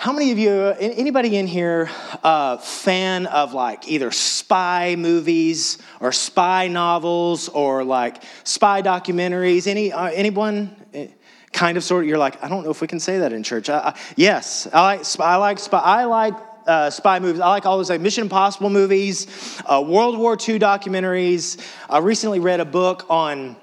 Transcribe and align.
How 0.00 0.14
many 0.14 0.32
of 0.32 0.38
you, 0.38 0.50
anybody 0.80 1.36
in 1.36 1.46
here, 1.46 1.90
uh, 2.24 2.56
fan 2.56 3.26
of 3.26 3.52
like 3.52 3.86
either 3.86 4.10
spy 4.10 4.96
movies 4.96 5.76
or 6.00 6.10
spy 6.10 6.68
novels 6.68 7.50
or 7.50 7.84
like 7.84 8.22
spy 8.42 8.80
documentaries? 8.80 9.66
Any, 9.66 9.92
uh, 9.92 10.06
anyone? 10.06 10.74
Eh, 10.94 11.08
kind 11.52 11.76
of, 11.76 11.84
sort 11.84 12.04
of. 12.04 12.08
You're 12.08 12.16
like, 12.16 12.42
I 12.42 12.48
don't 12.48 12.64
know 12.64 12.70
if 12.70 12.80
we 12.80 12.86
can 12.86 12.98
say 12.98 13.18
that 13.18 13.34
in 13.34 13.42
church. 13.42 13.68
I, 13.68 13.78
I, 13.78 13.98
yes, 14.16 14.66
I 14.72 14.80
like, 14.80 15.20
I 15.20 15.36
like 15.36 15.58
spy. 15.58 15.80
I 15.80 16.04
like 16.04 16.34
uh, 16.66 16.88
spy 16.88 17.20
movies. 17.20 17.42
I 17.42 17.48
like 17.50 17.66
all 17.66 17.76
those 17.76 17.90
like 17.90 18.00
Mission 18.00 18.22
Impossible 18.22 18.70
movies, 18.70 19.26
uh, 19.66 19.84
World 19.86 20.18
War 20.18 20.32
II 20.32 20.58
documentaries. 20.58 21.62
I 21.90 21.98
recently 21.98 22.40
read 22.40 22.60
a 22.60 22.64
book 22.64 23.04
on 23.10 23.54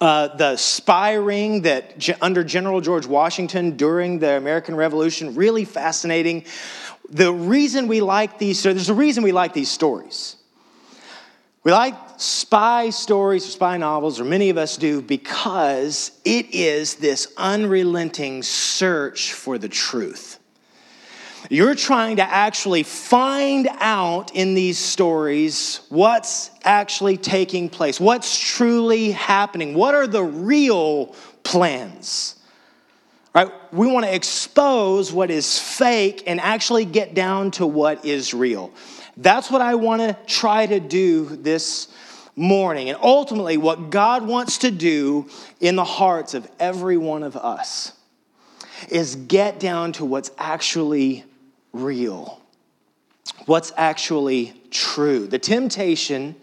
uh, 0.00 0.36
the 0.36 0.56
spy 0.56 1.14
ring 1.14 1.62
that 1.62 2.08
under 2.20 2.44
General 2.44 2.80
George 2.80 3.06
Washington 3.06 3.76
during 3.76 4.18
the 4.18 4.36
American 4.36 4.74
Revolution, 4.74 5.34
really 5.34 5.64
fascinating. 5.64 6.44
The 7.08 7.32
reason 7.32 7.88
we 7.88 8.00
like 8.00 8.38
these, 8.38 8.58
so 8.58 8.72
there's 8.72 8.88
a 8.88 8.94
reason 8.94 9.22
we 9.22 9.32
like 9.32 9.52
these 9.52 9.70
stories. 9.70 10.36
We 11.64 11.72
like 11.72 11.94
spy 12.18 12.90
stories 12.90 13.46
or 13.46 13.50
spy 13.50 13.76
novels, 13.76 14.20
or 14.20 14.24
many 14.24 14.50
of 14.50 14.58
us 14.58 14.76
do, 14.76 15.02
because 15.02 16.12
it 16.24 16.54
is 16.54 16.94
this 16.96 17.32
unrelenting 17.36 18.42
search 18.42 19.32
for 19.32 19.58
the 19.58 19.68
truth. 19.68 20.38
You're 21.48 21.74
trying 21.74 22.16
to 22.16 22.22
actually 22.22 22.82
find 22.82 23.68
out 23.78 24.34
in 24.34 24.54
these 24.54 24.78
stories 24.78 25.80
what's 25.88 26.50
actually 26.64 27.16
taking 27.16 27.68
place, 27.68 28.00
what's 28.00 28.38
truly 28.38 29.12
happening, 29.12 29.74
what 29.74 29.94
are 29.94 30.06
the 30.06 30.24
real 30.24 31.14
plans. 31.44 32.34
Right? 33.34 33.50
We 33.70 33.86
want 33.86 34.06
to 34.06 34.14
expose 34.14 35.12
what 35.12 35.30
is 35.30 35.58
fake 35.58 36.24
and 36.26 36.40
actually 36.40 36.86
get 36.86 37.14
down 37.14 37.50
to 37.52 37.66
what 37.66 38.04
is 38.04 38.32
real. 38.32 38.72
That's 39.16 39.50
what 39.50 39.60
I 39.60 39.74
want 39.74 40.02
to 40.02 40.16
try 40.26 40.66
to 40.66 40.80
do 40.80 41.26
this 41.36 41.88
morning. 42.34 42.88
And 42.88 42.98
ultimately, 43.00 43.56
what 43.56 43.90
God 43.90 44.26
wants 44.26 44.58
to 44.58 44.70
do 44.70 45.28
in 45.60 45.76
the 45.76 45.84
hearts 45.84 46.34
of 46.34 46.50
every 46.58 46.96
one 46.96 47.22
of 47.22 47.36
us 47.36 47.92
is 48.88 49.16
get 49.16 49.60
down 49.60 49.92
to 49.92 50.04
what's 50.04 50.30
actually 50.38 51.24
real, 51.72 52.40
what's 53.46 53.72
actually 53.76 54.54
true. 54.70 55.26
The 55.26 55.38
temptation 55.38 56.36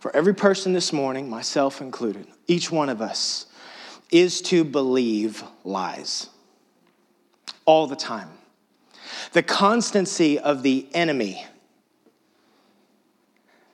for 0.00 0.14
every 0.16 0.34
person 0.34 0.72
this 0.72 0.92
morning, 0.92 1.28
myself 1.28 1.80
included, 1.80 2.26
each 2.46 2.70
one 2.70 2.88
of 2.88 3.02
us, 3.02 3.46
is 4.10 4.40
to 4.42 4.64
believe 4.64 5.44
lies 5.64 6.28
all 7.66 7.86
the 7.86 7.96
time. 7.96 8.30
The 9.32 9.42
constancy 9.42 10.38
of 10.38 10.62
the 10.62 10.88
enemy 10.94 11.46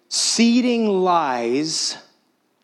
seeding 0.09 0.89
lies 0.89 1.97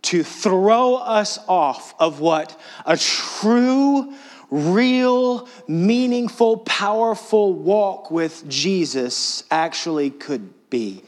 to 0.03 0.25
throw 0.25 0.97
us 0.97 1.39
off 1.49 1.95
of 1.99 2.21
what 2.21 2.59
a 2.85 2.97
true 2.97 4.13
real, 4.53 5.49
meaningful, 5.67 6.59
powerful 6.59 7.55
walk 7.55 8.11
with 8.11 8.47
Jesus 8.49 9.45
actually 9.51 10.11
could 10.11 10.53
be. 10.69 11.03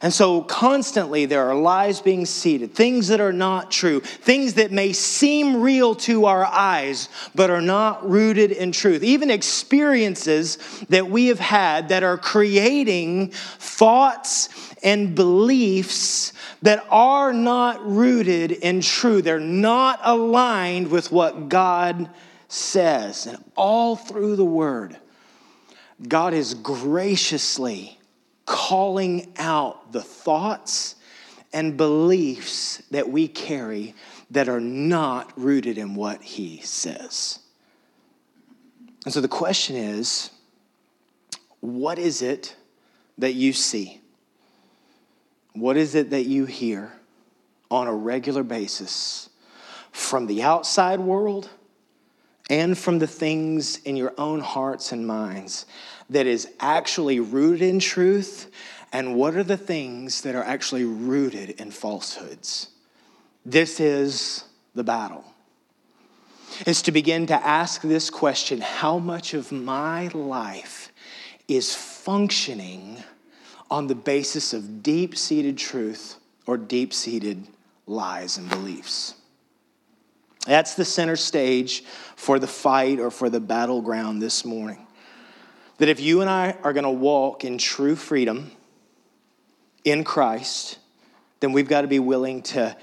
And 0.00 0.12
so, 0.12 0.42
constantly, 0.42 1.24
there 1.24 1.48
are 1.48 1.54
lies 1.54 2.00
being 2.00 2.24
seeded, 2.24 2.74
things 2.74 3.08
that 3.08 3.20
are 3.20 3.32
not 3.32 3.70
true, 3.70 4.00
things 4.00 4.54
that 4.54 4.70
may 4.70 4.92
seem 4.92 5.60
real 5.60 5.94
to 5.96 6.26
our 6.26 6.44
eyes, 6.44 7.08
but 7.34 7.50
are 7.50 7.60
not 7.60 8.08
rooted 8.08 8.52
in 8.52 8.70
truth. 8.70 9.02
Even 9.02 9.30
experiences 9.30 10.58
that 10.88 11.08
we 11.08 11.28
have 11.28 11.40
had 11.40 11.88
that 11.88 12.04
are 12.04 12.18
creating 12.18 13.30
thoughts 13.32 14.48
and 14.84 15.16
beliefs 15.16 16.32
that 16.62 16.84
are 16.90 17.32
not 17.32 17.84
rooted 17.84 18.52
in 18.52 18.80
truth. 18.80 19.24
They're 19.24 19.40
not 19.40 20.00
aligned 20.04 20.90
with 20.92 21.10
what 21.10 21.48
God 21.48 22.08
says. 22.48 23.26
And 23.26 23.42
all 23.56 23.94
through 23.94 24.36
the 24.36 24.44
word, 24.44 24.96
God 26.06 26.34
is 26.34 26.54
graciously 26.54 27.98
calling 28.46 29.32
out 29.36 29.92
the 29.92 30.02
thoughts 30.02 30.96
and 31.52 31.76
beliefs 31.76 32.82
that 32.90 33.08
we 33.08 33.28
carry 33.28 33.94
that 34.30 34.48
are 34.48 34.60
not 34.60 35.32
rooted 35.38 35.78
in 35.78 35.94
what 35.94 36.22
he 36.22 36.60
says. 36.60 37.38
And 39.04 39.12
so 39.12 39.20
the 39.20 39.28
question 39.28 39.76
is 39.76 40.30
what 41.60 41.98
is 41.98 42.22
it 42.22 42.56
that 43.18 43.32
you 43.32 43.52
see? 43.52 44.00
What 45.54 45.76
is 45.76 45.94
it 45.94 46.10
that 46.10 46.26
you 46.26 46.44
hear 46.44 46.92
on 47.70 47.86
a 47.86 47.94
regular 47.94 48.42
basis 48.42 49.28
from 49.90 50.26
the 50.26 50.42
outside 50.42 51.00
world 51.00 51.50
and 52.48 52.76
from 52.76 52.98
the 52.98 53.06
things 53.06 53.78
in 53.78 53.96
your 53.96 54.14
own 54.18 54.40
hearts 54.40 54.92
and 54.92 55.06
minds 55.06 55.66
that 56.10 56.26
is 56.26 56.48
actually 56.60 57.20
rooted 57.20 57.62
in 57.62 57.78
truth, 57.78 58.50
and 58.92 59.14
what 59.14 59.34
are 59.34 59.44
the 59.44 59.56
things 59.56 60.22
that 60.22 60.34
are 60.34 60.44
actually 60.44 60.84
rooted 60.84 61.50
in 61.60 61.70
falsehoods. 61.70 62.68
This 63.44 63.80
is 63.80 64.44
the 64.74 64.84
battle. 64.84 65.24
Is 66.66 66.82
to 66.82 66.92
begin 66.92 67.26
to 67.26 67.34
ask 67.34 67.82
this 67.82 68.08
question 68.08 68.60
how 68.60 68.98
much 68.98 69.34
of 69.34 69.52
my 69.52 70.08
life 70.08 70.90
is 71.46 71.74
functioning 71.74 73.02
on 73.70 73.86
the 73.86 73.94
basis 73.94 74.54
of 74.54 74.82
deep 74.82 75.16
seated 75.16 75.58
truth 75.58 76.16
or 76.46 76.56
deep 76.56 76.94
seated 76.94 77.46
lies 77.86 78.38
and 78.38 78.48
beliefs? 78.48 79.14
That's 80.48 80.74
the 80.74 80.84
center 80.86 81.16
stage 81.16 81.84
for 82.16 82.38
the 82.38 82.46
fight 82.46 83.00
or 83.00 83.10
for 83.10 83.28
the 83.28 83.38
battleground 83.38 84.22
this 84.22 84.46
morning. 84.46 84.86
That 85.76 85.90
if 85.90 86.00
you 86.00 86.22
and 86.22 86.30
I 86.30 86.56
are 86.62 86.72
going 86.72 86.84
to 86.84 86.90
walk 86.90 87.44
in 87.44 87.58
true 87.58 87.94
freedom 87.94 88.50
in 89.84 90.04
Christ, 90.04 90.78
then 91.40 91.52
we've 91.52 91.68
got 91.68 91.82
to 91.82 91.86
be 91.86 91.98
willing 91.98 92.40
to 92.44 92.74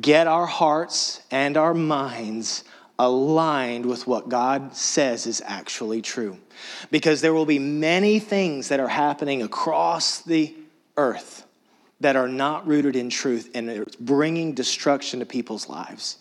get 0.00 0.28
our 0.28 0.46
hearts 0.46 1.20
and 1.32 1.56
our 1.56 1.74
minds 1.74 2.62
aligned 2.96 3.84
with 3.84 4.06
what 4.06 4.28
God 4.28 4.76
says 4.76 5.26
is 5.26 5.42
actually 5.44 6.00
true. 6.00 6.38
Because 6.92 7.20
there 7.20 7.34
will 7.34 7.44
be 7.44 7.58
many 7.58 8.20
things 8.20 8.68
that 8.68 8.78
are 8.78 8.88
happening 8.88 9.42
across 9.42 10.22
the 10.22 10.54
earth 10.96 11.44
that 11.98 12.14
are 12.14 12.28
not 12.28 12.68
rooted 12.68 12.94
in 12.94 13.10
truth 13.10 13.50
and 13.56 13.68
it's 13.68 13.96
bringing 13.96 14.52
destruction 14.54 15.18
to 15.18 15.26
people's 15.26 15.68
lives. 15.68 16.18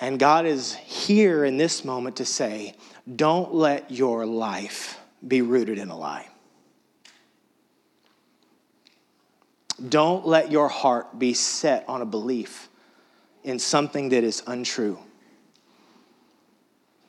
And 0.00 0.18
God 0.18 0.46
is 0.46 0.74
here 0.74 1.44
in 1.44 1.58
this 1.58 1.84
moment 1.84 2.16
to 2.16 2.24
say, 2.24 2.74
don't 3.16 3.54
let 3.54 3.90
your 3.90 4.24
life 4.24 4.98
be 5.26 5.42
rooted 5.42 5.78
in 5.78 5.90
a 5.90 5.96
lie. 5.96 6.26
Don't 9.86 10.26
let 10.26 10.50
your 10.50 10.68
heart 10.68 11.18
be 11.18 11.34
set 11.34 11.84
on 11.86 12.00
a 12.00 12.06
belief 12.06 12.68
in 13.44 13.58
something 13.58 14.08
that 14.10 14.24
is 14.24 14.42
untrue. 14.46 14.98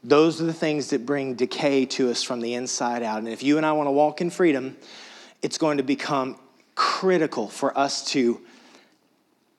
Those 0.03 0.41
are 0.41 0.45
the 0.45 0.53
things 0.53 0.89
that 0.89 1.05
bring 1.05 1.35
decay 1.35 1.85
to 1.85 2.09
us 2.09 2.23
from 2.23 2.41
the 2.41 2.55
inside 2.55 3.03
out. 3.03 3.19
And 3.19 3.29
if 3.29 3.43
you 3.43 3.57
and 3.57 3.65
I 3.65 3.71
want 3.73 3.87
to 3.87 3.91
walk 3.91 4.19
in 4.19 4.29
freedom, 4.29 4.75
it's 5.41 5.57
going 5.57 5.77
to 5.77 5.83
become 5.83 6.37
critical 6.75 7.47
for 7.47 7.77
us 7.77 8.05
to 8.11 8.41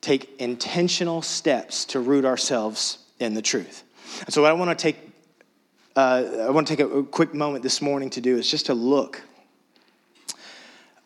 take 0.01 0.39
intentional 0.39 1.21
steps 1.21 1.85
to 1.85 1.99
root 1.99 2.25
ourselves 2.25 3.02
in 3.19 3.33
the 3.33 3.41
truth. 3.41 3.83
And 4.21 4.33
so, 4.33 4.41
what 4.41 4.51
I 4.51 4.53
want 4.53 4.77
to 4.77 4.81
take, 4.81 4.97
uh, 5.95 6.23
I 6.41 6.49
want 6.49 6.67
to 6.67 6.75
take 6.75 6.85
a, 6.85 6.89
a, 6.89 7.03
quick 7.03 7.33
moment 7.33 7.63
this 7.63 7.81
morning 7.81 8.09
to 8.11 8.21
do 8.21 8.37
is 8.37 8.49
just 8.49 8.67
to 8.67 8.73
look 8.73 9.21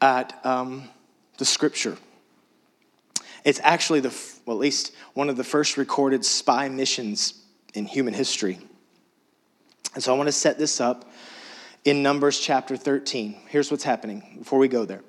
at 0.02 0.40
um, 0.46 0.90
the 1.38 1.46
scripture. 1.46 1.98
It's 3.44 3.60
actually 3.64 4.02
the, 4.02 4.14
well, 4.46 4.58
at 4.58 4.60
least 4.60 4.94
one 5.14 5.30
of 5.30 5.38
the 5.38 5.44
first 5.44 5.78
recorded 5.78 6.26
spy 6.26 6.70
missions 6.70 7.42
in 7.74 7.86
human 7.86 8.14
history. 8.14 8.60
And 9.94 10.04
so, 10.04 10.14
I 10.14 10.18
want 10.18 10.28
to 10.28 10.34
set 10.34 10.58
this 10.58 10.82
up 10.82 11.12
in 11.86 12.04
Numbers 12.04 12.40
chapter 12.40 12.76
13. 12.76 13.38
Here's 13.48 13.72
what's 13.72 13.84
happening 13.84 14.38
before 14.40 14.60
we 14.60 14.68
go 14.68 14.86
there. 14.86 15.02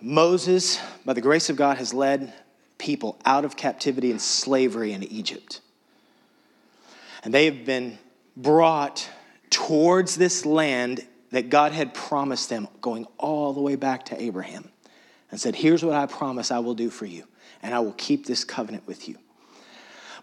Moses, 0.00 0.78
by 1.04 1.12
the 1.12 1.20
grace 1.20 1.50
of 1.50 1.56
God, 1.56 1.78
has 1.78 1.92
led 1.92 2.32
people 2.78 3.18
out 3.24 3.44
of 3.44 3.56
captivity 3.56 4.10
and 4.10 4.20
slavery 4.20 4.92
in 4.92 5.02
Egypt. 5.02 5.60
And 7.22 7.34
they 7.34 7.46
have 7.46 7.64
been 7.64 7.98
brought 8.36 9.08
towards 9.50 10.16
this 10.16 10.46
land 10.46 11.06
that 11.30 11.50
God 11.50 11.72
had 11.72 11.92
promised 11.92 12.48
them, 12.48 12.68
going 12.80 13.06
all 13.18 13.52
the 13.52 13.60
way 13.60 13.76
back 13.76 14.06
to 14.06 14.22
Abraham, 14.22 14.70
and 15.30 15.40
said, 15.40 15.54
Here's 15.54 15.84
what 15.84 15.94
I 15.94 16.06
promise 16.06 16.50
I 16.50 16.60
will 16.60 16.74
do 16.74 16.90
for 16.90 17.06
you, 17.06 17.24
and 17.62 17.74
I 17.74 17.80
will 17.80 17.92
keep 17.92 18.26
this 18.26 18.44
covenant 18.44 18.86
with 18.86 19.08
you. 19.08 19.18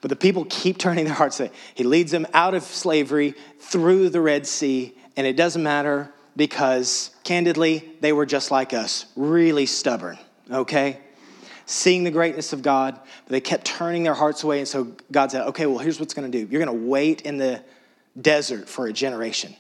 But 0.02 0.10
the 0.10 0.16
people 0.16 0.46
keep 0.50 0.78
turning 0.78 1.06
their 1.06 1.14
hearts. 1.14 1.42
He 1.74 1.84
leads 1.84 2.12
them 2.12 2.26
out 2.34 2.54
of 2.54 2.64
slavery 2.64 3.36
through 3.60 4.10
the 4.10 4.22
Red 4.22 4.48
Sea, 4.48 4.96
and 5.18 5.28
it 5.28 5.36
doesn't 5.36 5.64
matter 5.64 6.12
because, 6.36 7.12
candidly, 7.24 7.92
they 8.02 8.14
were 8.14 8.26
just 8.26 8.52
like 8.52 8.74
us, 8.74 9.06
really 9.16 9.66
stubborn, 9.66 10.18
okay? 10.52 11.00
Seeing 11.66 12.04
the 12.04 12.12
greatness 12.12 12.54
of 12.54 12.62
God, 12.62 13.00
but 13.26 13.32
they 13.32 13.42
kept 13.42 13.66
turning 13.66 14.04
their 14.04 14.14
hearts 14.14 14.44
away. 14.44 14.60
And 14.60 14.68
so 14.68 14.96
God 15.12 15.32
said, 15.32 15.48
okay, 15.48 15.66
well, 15.66 15.80
here's 15.80 16.00
what's 16.00 16.14
gonna 16.14 16.30
do. 16.30 16.48
You're 16.50 16.64
gonna 16.64 16.74
wait 16.74 17.22
in 17.22 17.38
the 17.38 17.64
desert 18.20 18.70
for 18.70 18.88
a 18.88 18.94
generation 18.94 19.56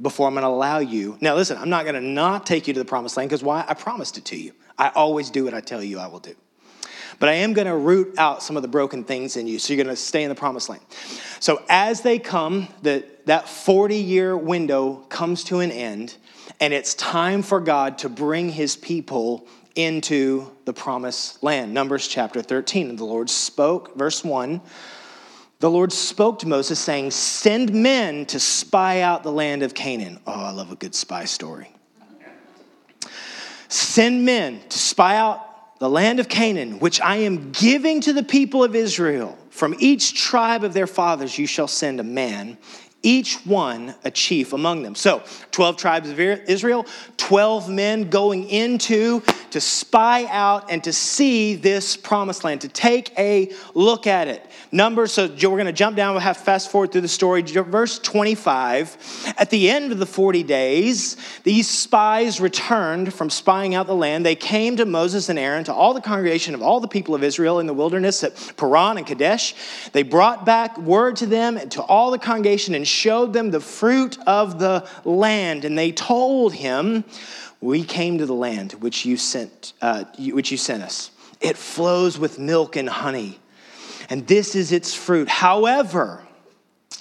before 0.00 0.28
I'm 0.28 0.34
gonna 0.34 0.48
allow 0.48 0.78
you. 0.78 1.16
Now, 1.20 1.34
listen, 1.36 1.56
I'm 1.56 1.70
not 1.70 1.84
gonna 1.84 2.00
not 2.00 2.46
take 2.46 2.66
you 2.66 2.74
to 2.74 2.80
the 2.80 2.84
promised 2.84 3.16
land 3.16 3.30
because 3.30 3.42
why? 3.42 3.64
I 3.66 3.74
promised 3.74 4.18
it 4.18 4.24
to 4.26 4.36
you. 4.36 4.52
I 4.78 4.88
always 4.88 5.30
do 5.30 5.44
what 5.44 5.54
I 5.54 5.60
tell 5.60 5.82
you 5.82 5.98
I 5.98 6.06
will 6.08 6.18
do. 6.18 6.34
But 7.18 7.28
I 7.28 7.34
am 7.34 7.52
going 7.52 7.66
to 7.66 7.76
root 7.76 8.18
out 8.18 8.42
some 8.42 8.56
of 8.56 8.62
the 8.62 8.68
broken 8.68 9.04
things 9.04 9.36
in 9.36 9.46
you. 9.46 9.58
So 9.58 9.72
you're 9.72 9.82
going 9.82 9.94
to 9.94 10.00
stay 10.00 10.22
in 10.22 10.28
the 10.28 10.34
promised 10.34 10.68
land. 10.68 10.82
So 11.40 11.62
as 11.68 12.02
they 12.02 12.18
come, 12.18 12.68
the, 12.82 13.04
that 13.24 13.48
40 13.48 13.96
year 13.96 14.36
window 14.36 14.96
comes 15.08 15.44
to 15.44 15.60
an 15.60 15.70
end, 15.70 16.16
and 16.60 16.72
it's 16.72 16.94
time 16.94 17.42
for 17.42 17.60
God 17.60 17.98
to 17.98 18.08
bring 18.08 18.50
his 18.50 18.76
people 18.76 19.46
into 19.76 20.50
the 20.64 20.72
promised 20.72 21.42
land. 21.42 21.72
Numbers 21.72 22.08
chapter 22.08 22.42
13. 22.42 22.90
And 22.90 22.98
the 22.98 23.04
Lord 23.04 23.30
spoke, 23.30 23.96
verse 23.96 24.24
1. 24.24 24.60
The 25.60 25.70
Lord 25.70 25.92
spoke 25.92 26.40
to 26.40 26.48
Moses, 26.48 26.78
saying, 26.78 27.12
Send 27.12 27.72
men 27.72 28.26
to 28.26 28.40
spy 28.40 29.00
out 29.00 29.22
the 29.22 29.32
land 29.32 29.62
of 29.62 29.72
Canaan. 29.74 30.18
Oh, 30.26 30.32
I 30.32 30.50
love 30.50 30.72
a 30.72 30.76
good 30.76 30.94
spy 30.94 31.24
story. 31.24 31.70
Send 33.68 34.24
men 34.24 34.60
to 34.68 34.78
spy 34.78 35.16
out 35.16 35.78
the 35.78 35.88
land 35.88 36.20
of 36.20 36.28
Canaan, 36.28 36.78
which 36.78 37.00
I 37.00 37.16
am 37.16 37.52
giving 37.52 38.00
to 38.02 38.12
the 38.12 38.22
people 38.22 38.64
of 38.64 38.74
Israel. 38.74 39.36
From 39.50 39.74
each 39.78 40.14
tribe 40.14 40.64
of 40.64 40.74
their 40.74 40.86
fathers 40.86 41.38
you 41.38 41.46
shall 41.46 41.68
send 41.68 42.00
a 42.00 42.04
man, 42.04 42.58
each 43.06 43.36
one 43.46 43.94
a 44.02 44.10
chief 44.10 44.52
among 44.52 44.82
them. 44.82 44.96
So, 44.96 45.22
12 45.52 45.76
tribes 45.76 46.10
of 46.10 46.18
Israel, 46.18 46.84
12 47.18 47.70
men 47.70 48.10
going 48.10 48.48
into 48.50 49.22
to 49.50 49.60
spy 49.60 50.24
out 50.26 50.70
and 50.72 50.82
to 50.82 50.92
see 50.92 51.54
this 51.54 51.96
promised 51.96 52.42
land, 52.42 52.62
to 52.62 52.68
take 52.68 53.16
a 53.16 53.52
look 53.74 54.08
at 54.08 54.26
it. 54.26 54.44
Numbers, 54.72 55.12
so 55.12 55.28
we're 55.28 55.36
going 55.36 55.66
to 55.66 55.72
jump 55.72 55.96
down, 55.96 56.14
we'll 56.14 56.20
have 56.20 56.36
fast 56.36 56.70
forward 56.70 56.90
through 56.90 57.02
the 57.02 57.08
story. 57.08 57.42
Verse 57.42 58.00
25 58.00 59.34
At 59.38 59.50
the 59.50 59.70
end 59.70 59.92
of 59.92 59.98
the 59.98 60.04
40 60.04 60.42
days, 60.42 61.16
these 61.44 61.68
spies 61.68 62.40
returned 62.40 63.14
from 63.14 63.30
spying 63.30 63.76
out 63.76 63.86
the 63.86 63.94
land. 63.94 64.26
They 64.26 64.34
came 64.34 64.76
to 64.78 64.84
Moses 64.84 65.28
and 65.28 65.38
Aaron, 65.38 65.62
to 65.64 65.72
all 65.72 65.94
the 65.94 66.00
congregation 66.00 66.54
of 66.54 66.60
all 66.60 66.80
the 66.80 66.88
people 66.88 67.14
of 67.14 67.22
Israel 67.22 67.60
in 67.60 67.66
the 67.66 67.74
wilderness 67.74 68.24
at 68.24 68.34
Paran 68.56 68.98
and 68.98 69.06
Kadesh. 69.06 69.54
They 69.92 70.02
brought 70.02 70.44
back 70.44 70.76
word 70.78 71.16
to 71.16 71.26
them 71.26 71.56
and 71.56 71.70
to 71.72 71.82
all 71.82 72.10
the 72.10 72.18
congregation 72.18 72.74
and 72.74 72.86
showed 72.96 73.32
them 73.32 73.50
the 73.50 73.60
fruit 73.60 74.18
of 74.26 74.58
the 74.58 74.88
land. 75.04 75.64
And 75.64 75.78
they 75.78 75.92
told 75.92 76.54
him, 76.54 77.04
We 77.60 77.84
came 77.84 78.18
to 78.18 78.26
the 78.26 78.34
land 78.34 78.72
which 78.72 79.04
you 79.04 79.16
sent, 79.16 79.74
uh, 79.80 80.04
which 80.18 80.50
you 80.50 80.56
sent 80.56 80.82
us. 80.82 81.10
It 81.40 81.56
flows 81.56 82.18
with 82.18 82.38
milk 82.38 82.76
and 82.76 82.88
honey, 82.88 83.38
and 84.08 84.26
this 84.26 84.54
is 84.54 84.72
its 84.72 84.94
fruit. 84.94 85.28
However, 85.28 86.25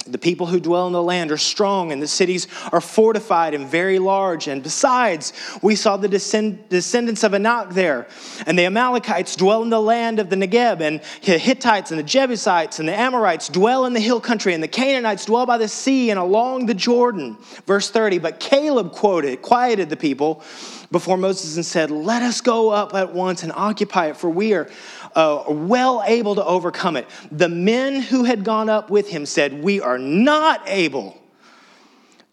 the 0.05 0.17
people 0.19 0.45
who 0.45 0.59
dwell 0.59 0.85
in 0.85 0.93
the 0.93 1.01
land 1.01 1.31
are 1.31 1.37
strong, 1.37 1.91
and 1.91 2.01
the 2.01 2.07
cities 2.07 2.47
are 2.71 2.81
fortified 2.81 3.55
and 3.55 3.67
very 3.67 3.97
large. 3.97 4.47
And 4.47 4.61
besides, 4.61 5.33
we 5.63 5.75
saw 5.75 5.97
the 5.97 6.07
descend- 6.07 6.69
descendants 6.69 7.23
of 7.23 7.33
Anak 7.33 7.71
there. 7.71 8.07
And 8.45 8.57
the 8.57 8.65
Amalekites 8.65 9.35
dwell 9.35 9.63
in 9.63 9.71
the 9.71 9.81
land 9.81 10.19
of 10.19 10.29
the 10.29 10.35
Negeb, 10.35 10.81
and 10.81 11.01
the 11.23 11.39
Hittites 11.39 11.89
and 11.89 11.99
the 11.99 12.03
Jebusites 12.03 12.79
and 12.79 12.87
the 12.87 12.93
Amorites 12.93 13.49
dwell 13.49 13.85
in 13.85 13.93
the 13.93 13.99
hill 13.99 14.21
country, 14.21 14.53
and 14.53 14.61
the 14.61 14.67
Canaanites 14.67 15.25
dwell 15.25 15.47
by 15.47 15.57
the 15.57 15.67
sea 15.67 16.11
and 16.11 16.19
along 16.19 16.67
the 16.67 16.75
Jordan. 16.75 17.37
Verse 17.65 17.89
30 17.89 18.19
But 18.19 18.39
Caleb 18.39 18.91
quoted, 18.91 19.41
quieted 19.41 19.89
the 19.89 19.97
people 19.97 20.43
before 20.91 21.17
Moses 21.17 21.55
and 21.55 21.65
said, 21.65 21.89
Let 21.89 22.21
us 22.21 22.41
go 22.41 22.69
up 22.69 22.93
at 22.93 23.13
once 23.13 23.43
and 23.43 23.51
occupy 23.53 24.07
it, 24.07 24.17
for 24.17 24.29
we 24.29 24.53
are 24.53 24.69
uh, 25.15 25.45
well 25.47 26.03
able 26.05 26.35
to 26.35 26.45
overcome 26.45 26.97
it. 26.97 27.07
The 27.31 27.49
men 27.49 28.01
who 28.01 28.25
had 28.25 28.43
gone 28.43 28.69
up 28.69 28.89
with 28.89 29.09
him 29.09 29.25
said, 29.25 29.63
We 29.63 29.81
are 29.81 29.97
not 29.97 30.61
able 30.67 31.17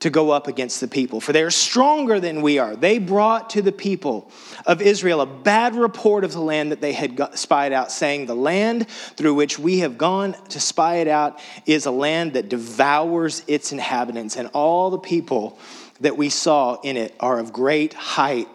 to 0.00 0.10
go 0.10 0.30
up 0.32 0.48
against 0.48 0.80
the 0.80 0.88
people, 0.88 1.20
for 1.20 1.32
they 1.32 1.44
are 1.44 1.50
stronger 1.50 2.18
than 2.18 2.42
we 2.42 2.58
are. 2.58 2.74
They 2.74 2.98
brought 2.98 3.50
to 3.50 3.62
the 3.62 3.70
people 3.70 4.32
of 4.66 4.82
Israel 4.82 5.20
a 5.20 5.26
bad 5.26 5.76
report 5.76 6.24
of 6.24 6.32
the 6.32 6.40
land 6.40 6.72
that 6.72 6.80
they 6.80 6.92
had 6.92 7.38
spied 7.38 7.72
out, 7.72 7.92
saying, 7.92 8.26
The 8.26 8.34
land 8.34 8.88
through 8.88 9.34
which 9.34 9.60
we 9.60 9.78
have 9.78 9.96
gone 9.96 10.34
to 10.48 10.58
spy 10.58 10.96
it 10.96 11.06
out 11.06 11.38
is 11.66 11.86
a 11.86 11.92
land 11.92 12.32
that 12.32 12.48
devours 12.48 13.44
its 13.46 13.70
inhabitants, 13.70 14.36
and 14.36 14.48
all 14.52 14.90
the 14.90 14.98
people 14.98 15.56
that 16.00 16.16
we 16.16 16.30
saw 16.30 16.80
in 16.80 16.96
it 16.96 17.14
are 17.20 17.38
of 17.38 17.52
great 17.52 17.94
height. 17.94 18.48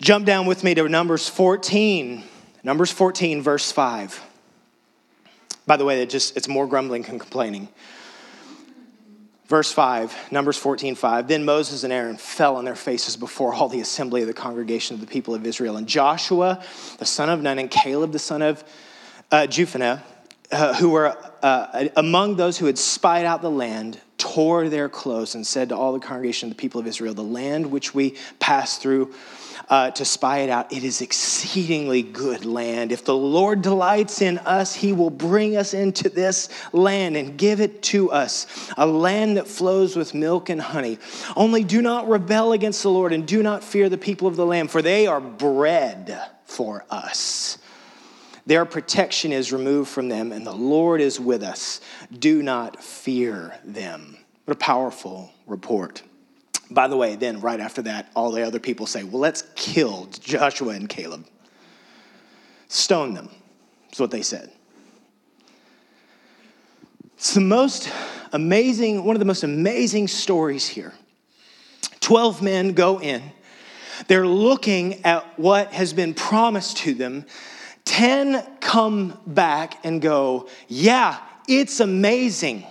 Jump 0.00 0.24
down 0.24 0.46
with 0.46 0.62
me 0.62 0.72
to 0.74 0.88
Numbers 0.88 1.28
14. 1.28 2.22
Numbers 2.62 2.90
14, 2.90 3.42
verse 3.42 3.70
5. 3.70 4.20
By 5.66 5.76
the 5.76 5.84
way, 5.84 6.02
it 6.02 6.10
just 6.10 6.36
it's 6.36 6.48
more 6.48 6.66
grumbling 6.66 7.04
and 7.06 7.20
complaining. 7.20 7.68
Verse 9.46 9.72
5, 9.72 10.30
Numbers 10.30 10.58
14, 10.58 10.94
5. 10.94 11.26
Then 11.26 11.44
Moses 11.44 11.82
and 11.82 11.92
Aaron 11.92 12.18
fell 12.18 12.56
on 12.56 12.66
their 12.66 12.74
faces 12.74 13.16
before 13.16 13.54
all 13.54 13.68
the 13.68 13.80
assembly 13.80 14.20
of 14.20 14.26
the 14.26 14.34
congregation 14.34 14.94
of 14.94 15.00
the 15.00 15.06
people 15.06 15.34
of 15.34 15.46
Israel. 15.46 15.78
And 15.78 15.86
Joshua, 15.86 16.62
the 16.98 17.06
son 17.06 17.30
of 17.30 17.40
Nun, 17.40 17.58
and 17.58 17.70
Caleb, 17.70 18.12
the 18.12 18.18
son 18.18 18.42
of 18.42 18.62
uh, 19.30 19.46
Jephunneh, 19.48 20.02
uh, 20.52 20.74
who 20.74 20.90
were 20.90 21.16
uh, 21.42 21.88
among 21.96 22.36
those 22.36 22.58
who 22.58 22.66
had 22.66 22.76
spied 22.76 23.24
out 23.24 23.40
the 23.40 23.50
land, 23.50 23.98
tore 24.34 24.68
their 24.68 24.88
clothes 24.88 25.34
and 25.34 25.46
said 25.46 25.70
to 25.70 25.76
all 25.76 25.92
the 25.92 26.00
congregation 26.00 26.50
of 26.50 26.56
the 26.56 26.60
people 26.60 26.80
of 26.80 26.86
Israel, 26.86 27.14
The 27.14 27.22
land 27.22 27.70
which 27.70 27.94
we 27.94 28.14
passed 28.38 28.82
through 28.82 29.14
uh, 29.68 29.90
to 29.92 30.04
spy 30.04 30.38
it 30.38 30.50
out. 30.50 30.72
It 30.72 30.84
is 30.84 31.00
exceedingly 31.00 32.02
good 32.02 32.44
land. 32.44 32.92
If 32.92 33.04
the 33.04 33.16
Lord 33.16 33.62
delights 33.62 34.22
in 34.22 34.38
us, 34.38 34.74
he 34.74 34.92
will 34.92 35.10
bring 35.10 35.56
us 35.56 35.74
into 35.74 36.08
this 36.08 36.48
land 36.72 37.16
and 37.16 37.36
give 37.36 37.60
it 37.60 37.82
to 37.84 38.10
us, 38.10 38.46
a 38.76 38.86
land 38.86 39.36
that 39.36 39.48
flows 39.48 39.96
with 39.96 40.14
milk 40.14 40.48
and 40.48 40.60
honey. 40.60 40.98
Only 41.36 41.64
do 41.64 41.82
not 41.82 42.08
rebel 42.08 42.52
against 42.52 42.82
the 42.82 42.90
Lord 42.90 43.12
and 43.12 43.26
do 43.26 43.42
not 43.42 43.64
fear 43.64 43.88
the 43.88 43.98
people 43.98 44.28
of 44.28 44.36
the 44.36 44.46
land, 44.46 44.70
for 44.70 44.82
they 44.82 45.06
are 45.06 45.20
bread 45.20 46.20
for 46.44 46.84
us. 46.90 47.58
Their 48.46 48.64
protection 48.64 49.32
is 49.32 49.52
removed 49.52 49.90
from 49.90 50.08
them, 50.08 50.32
and 50.32 50.46
the 50.46 50.52
Lord 50.52 51.02
is 51.02 51.20
with 51.20 51.42
us. 51.42 51.82
Do 52.18 52.42
not 52.42 52.82
fear 52.82 53.54
them. 53.64 54.17
What 54.48 54.56
a 54.56 54.60
powerful 54.60 55.30
report. 55.46 56.02
By 56.70 56.88
the 56.88 56.96
way, 56.96 57.16
then 57.16 57.42
right 57.42 57.60
after 57.60 57.82
that, 57.82 58.10
all 58.16 58.30
the 58.30 58.46
other 58.46 58.58
people 58.58 58.86
say, 58.86 59.04
well, 59.04 59.20
let's 59.20 59.44
kill 59.56 60.06
Joshua 60.06 60.70
and 60.70 60.88
Caleb. 60.88 61.26
Stone 62.68 63.12
them. 63.12 63.28
That's 63.84 64.00
what 64.00 64.10
they 64.10 64.22
said. 64.22 64.50
It's 67.18 67.34
the 67.34 67.42
most 67.42 67.92
amazing, 68.32 69.04
one 69.04 69.14
of 69.16 69.20
the 69.20 69.26
most 69.26 69.44
amazing 69.44 70.08
stories 70.08 70.66
here. 70.66 70.94
12 72.00 72.40
men 72.40 72.72
go 72.72 73.02
in. 73.02 73.20
They're 74.06 74.26
looking 74.26 75.04
at 75.04 75.38
what 75.38 75.74
has 75.74 75.92
been 75.92 76.14
promised 76.14 76.78
to 76.78 76.94
them. 76.94 77.26
10 77.84 78.42
come 78.60 79.20
back 79.26 79.78
and 79.84 80.00
go, 80.00 80.48
Yeah, 80.68 81.18
it's 81.46 81.80
amazing 81.80 82.64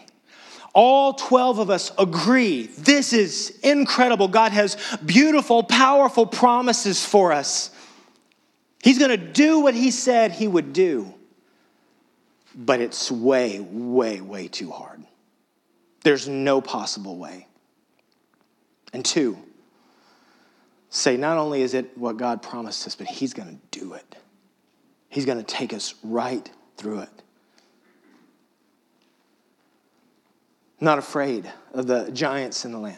all 0.78 1.14
12 1.14 1.58
of 1.58 1.70
us 1.72 1.92
agree 1.98 2.68
this 2.68 3.12
is 3.12 3.58
incredible. 3.64 4.28
God 4.28 4.52
has 4.52 4.78
beautiful, 5.04 5.64
powerful 5.64 6.28
promises 6.28 7.04
for 7.04 7.34
us. 7.34 7.72
He's 8.84 9.00
going 9.00 9.10
to 9.10 9.18
do 9.18 9.60
what 9.60 9.74
He 9.74 9.90
said 9.90 10.32
He 10.32 10.48
would 10.48 10.74
do. 10.74 11.12
But 12.56 12.80
it's 12.80 13.12
way, 13.12 13.60
way, 13.60 14.22
way 14.22 14.48
too 14.48 14.70
hard. 14.70 15.04
There's 16.04 16.28
no 16.28 16.62
possible 16.62 17.18
way. 17.18 17.48
And 18.94 19.04
two, 19.04 19.36
say 20.92 21.18
not 21.18 21.40
only 21.40 21.64
is 21.64 21.74
it 21.74 21.98
what 21.98 22.18
God 22.18 22.44
promised 22.44 22.86
us, 22.86 22.96
but 22.96 23.08
He's 23.08 23.34
going 23.34 23.50
to 23.50 23.80
do 23.80 23.94
it. 23.94 24.16
He's 25.10 25.26
going 25.26 25.40
to 25.40 25.44
take 25.44 25.74
us 25.74 25.96
right 26.04 26.48
through 26.78 27.00
it. 27.00 27.24
Not 30.80 31.00
afraid 31.00 31.52
of 31.74 31.88
the 31.88 32.12
giants 32.12 32.66
in 32.66 32.72
the 32.72 32.80
land. 32.80 32.98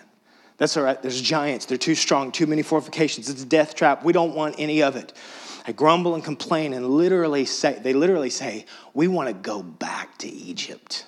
That's 0.57 0.75
all 0.75 0.83
right. 0.83 1.01
There's 1.01 1.21
giants. 1.21 1.65
They're 1.65 1.77
too 1.77 1.95
strong, 1.95 2.31
too 2.31 2.45
many 2.45 2.62
fortifications. 2.62 3.29
It's 3.29 3.43
a 3.43 3.45
death 3.45 3.75
trap. 3.75 4.03
We 4.03 4.12
don't 4.12 4.36
want 4.36 4.55
any 4.57 4.83
of 4.83 4.98
it. 4.98 5.13
I 5.65 5.71
grumble 5.71 6.15
and 6.15 6.24
complain 6.24 6.74
and 6.74 6.89
literally 6.89 7.45
say, 7.45 7.79
they 7.81 7.93
literally 7.93 8.29
say, 8.29 8.65
we 8.93 9.07
want 9.07 9.27
to 9.27 9.33
go 9.33 9.63
back 9.63 10.17
to 10.19 10.27
Egypt. 10.27 11.05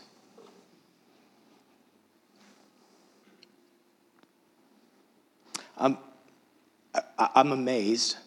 I'm, 5.78 5.98
I'm 7.18 7.52
amazed 7.52 8.18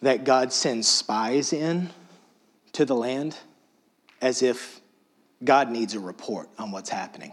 that 0.00 0.24
God 0.24 0.52
sends 0.52 0.86
spies 0.86 1.52
in 1.52 1.90
to 2.72 2.84
the 2.84 2.94
land 2.94 3.36
as 4.20 4.42
if 4.42 4.80
God 5.42 5.70
needs 5.70 5.94
a 5.94 6.00
report 6.00 6.48
on 6.58 6.70
what's 6.70 6.90
happening. 6.90 7.32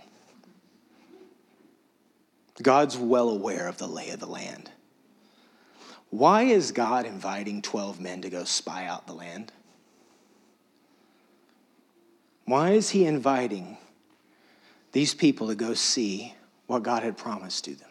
God's 2.62 2.98
well 2.98 3.30
aware 3.30 3.68
of 3.68 3.78
the 3.78 3.88
lay 3.88 4.10
of 4.10 4.20
the 4.20 4.28
land. 4.28 4.70
Why 6.10 6.44
is 6.44 6.72
God 6.72 7.06
inviting 7.06 7.62
12 7.62 8.00
men 8.00 8.22
to 8.22 8.30
go 8.30 8.44
spy 8.44 8.86
out 8.86 9.08
the 9.08 9.14
land? 9.14 9.52
Why 12.46 12.72
is 12.72 12.90
he 12.90 13.06
inviting 13.06 13.78
these 14.92 15.14
people 15.14 15.48
to 15.48 15.56
go 15.56 15.74
see 15.74 16.36
what 16.68 16.84
God 16.84 17.04
had 17.04 17.18
promised 17.18 17.64
to 17.66 17.76
them? 17.76 17.88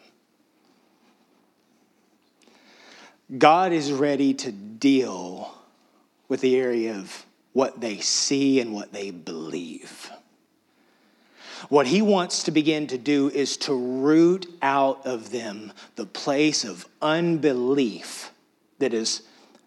God 3.37 3.71
is 3.71 3.91
ready 3.91 4.33
to 4.35 4.51
deal 4.51 5.55
with 6.27 6.41
the 6.41 6.57
area 6.57 6.95
of 6.95 7.25
what 7.53 7.81
they 7.81 7.97
see 7.97 8.59
and 8.59 8.73
what 8.73 8.93
they 8.93 9.11
believe. 9.11 10.11
What 11.69 11.87
he 11.87 12.01
wants 12.01 12.43
to 12.43 12.51
begin 12.51 12.87
to 12.87 12.97
do 12.97 13.29
is 13.29 13.57
to 13.57 13.73
root 13.73 14.47
out 14.61 15.05
of 15.05 15.31
them 15.31 15.71
the 15.95 16.05
place 16.05 16.63
of 16.63 16.87
unbelief 17.01 18.31
that 18.79 18.93
is 18.93 19.21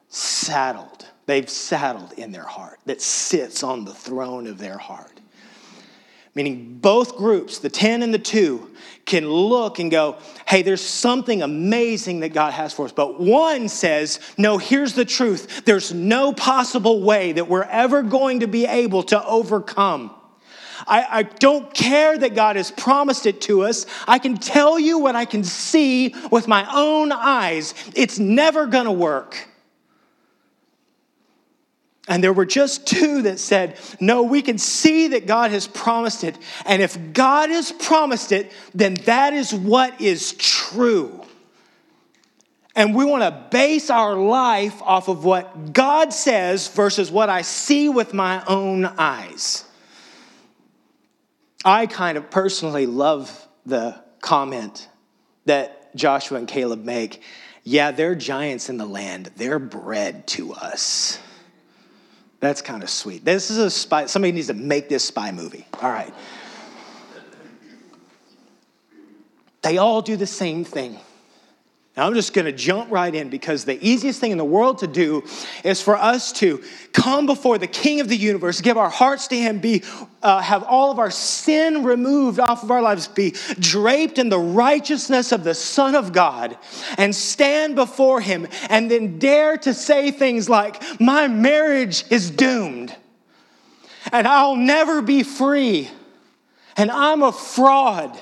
saddled, 0.09 1.07
they've 1.27 1.49
saddled 1.49 2.13
in 2.13 2.33
their 2.33 2.45
heart, 2.45 2.81
that 2.87 3.01
sits 3.01 3.63
on 3.63 3.85
the 3.85 3.95
throne 3.95 4.47
of 4.47 4.59
their 4.59 4.79
heart. 4.79 5.14
Meaning, 6.35 6.79
both 6.81 7.17
groups, 7.17 7.59
the 7.59 7.71
10 7.71 8.03
and 8.03 8.13
the 8.13 8.19
2, 8.19 8.71
can 9.07 9.29
look 9.29 9.79
and 9.79 9.91
go, 9.91 10.17
hey, 10.49 10.63
there's 10.63 10.81
something 10.81 11.43
amazing 11.43 12.21
that 12.21 12.31
God 12.31 12.53
has 12.53 12.73
for 12.73 12.87
us. 12.87 12.93
But 12.93 13.21
one 13.21 13.69
says, 13.69 14.19
no, 14.37 14.59
here's 14.59 14.95
the 14.95 15.05
truth. 15.05 15.65
There's 15.65 15.93
no 15.93 16.33
possible 16.33 17.03
way 17.03 17.33
that 17.33 17.49
we're 17.49 17.63
ever 17.65 18.03
going 18.03 18.41
to 18.41 18.49
be 18.49 18.67
able 18.67 19.03
to 19.05 19.25
overcome. 19.25 20.15
I, 20.87 21.07
I, 21.09 21.23
don't 21.23 21.73
care 21.73 22.19
that 22.19 22.35
God 22.35 22.57
has 22.57 22.71
promised 22.71 23.27
it 23.27 23.41
to 23.43 23.63
us. 23.63 23.87
I 24.09 24.19
can 24.19 24.37
tell 24.37 24.79
you 24.79 24.99
what 24.99 25.15
I 25.15 25.25
can 25.25 25.45
see 25.45 26.15
with 26.31 26.49
my 26.49 26.67
own 26.75 27.13
eyes. 27.13 27.75
It's 27.95 28.19
never 28.19 28.67
going 28.67 28.87
to 28.87 28.93
work. 28.93 29.49
And 32.07 32.23
there 32.23 32.33
were 32.33 32.45
just 32.45 32.87
two 32.87 33.23
that 33.23 33.39
said, 33.39 33.79
No, 33.99 34.25
we 34.25 34.43
can 34.43 34.59
see 34.59 35.09
that 35.09 35.27
God 35.27 35.51
has 35.51 35.67
promised 35.67 36.23
it. 36.23 36.37
And 36.67 36.83
if 36.83 37.13
God 37.13 37.51
has 37.51 37.73
promised 37.73 38.31
it, 38.33 38.53
then 38.75 38.95
that 39.07 39.33
is 39.33 39.55
what 39.55 40.01
is 40.01 40.33
true. 40.35 41.23
And 42.77 42.95
we 42.95 43.05
want 43.05 43.23
to 43.23 43.49
base 43.51 43.89
our 43.89 44.15
life 44.15 44.83
off 44.83 45.09
of 45.09 45.25
what 45.25 45.73
God 45.73 46.13
says 46.13 46.69
versus 46.69 47.11
what 47.11 47.31
I 47.31 47.43
see 47.43 47.89
with 47.89 48.13
my 48.13 48.45
own 48.47 48.85
eyes. 48.85 49.65
I 51.65 51.87
kind 51.87 52.19
of 52.19 52.31
personally 52.31 52.87
love 52.87 53.49
the 53.65 53.99
comment 54.21 54.89
that 55.47 55.95
Joshua 55.95 56.39
and 56.39 56.49
Caleb 56.49 56.85
make. 56.85 57.23
Yeah, 57.63 57.93
they're 57.93 58.15
giants 58.15 58.69
in 58.69 58.77
the 58.77 58.87
land, 58.87 59.31
they're 59.37 59.59
bread 59.59 60.27
to 60.29 60.53
us. 60.53 61.19
That's 62.45 62.61
kind 62.61 62.83
of 62.83 62.91
sweet. 62.91 63.25
This 63.25 63.51
is 63.51 63.57
a 63.57 63.71
spy, 63.71 64.05
somebody 64.05 64.33
needs 64.33 64.49
to 64.49 64.55
make 64.55 64.91
this 64.91 65.03
spy 65.03 65.33
movie. 65.33 65.67
All 65.81 65.91
right. 65.91 66.13
They 69.63 69.79
all 69.79 70.03
do 70.03 70.17
the 70.17 70.27
same 70.27 70.63
thing. 70.63 70.99
Now, 71.97 72.09
I'm 72.09 72.15
just 72.15 72.33
going 72.33 72.47
to 72.47 72.53
jump 72.53 72.91
right 72.91 73.15
in 73.15 73.29
because 73.29 73.65
the 73.65 73.79
easiest 73.81 74.19
thing 74.19 74.33
in 74.33 74.39
the 74.39 74.45
world 74.45 74.79
to 74.79 74.89
do 74.89 75.23
is 75.63 75.81
for 75.81 75.97
us 75.97 76.33
to 76.33 76.61
come 76.93 77.27
before 77.27 77.57
the 77.57 77.69
King 77.69 78.01
of 78.01 78.09
the 78.09 78.17
universe, 78.17 78.61
give 78.61 78.77
our 78.77 78.91
hearts 78.91 79.29
to 79.29 79.37
Him, 79.37 79.61
be, 79.61 79.85
uh, 80.21 80.41
have 80.41 80.65
all 80.65 80.91
of 80.91 80.99
our 80.99 81.13
sin 81.13 81.85
removed 81.85 82.41
off 82.41 82.65
of 82.65 82.73
our 82.73 82.83
lives, 82.83 83.07
be 83.07 83.33
draped 83.61 84.19
in 84.19 84.29
the 84.29 84.41
righteousness 84.41 85.31
of 85.31 85.45
the 85.45 85.55
Son 85.55 85.95
of 85.95 86.13
God, 86.13 86.59
and 86.99 87.15
stand 87.15 87.77
before 87.77 88.21
Him, 88.21 88.49
and 88.69 88.91
then 88.91 89.21
dare 89.21 89.57
to 89.59 89.73
say 89.73 90.11
things 90.11 90.49
like, 90.49 90.83
My 91.01 91.29
marriage 91.29 92.05
is 92.11 92.29
doomed, 92.29 92.93
and 94.11 94.27
I'll 94.27 94.57
never 94.57 95.01
be 95.01 95.23
free, 95.23 95.89
and 96.77 96.91
I'm 96.91 97.23
a 97.23 97.31
fraud 97.31 98.21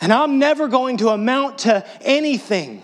and 0.00 0.12
I'm 0.12 0.38
never 0.38 0.68
going 0.68 0.96
to 0.98 1.10
amount 1.10 1.58
to 1.58 1.86
anything. 2.00 2.82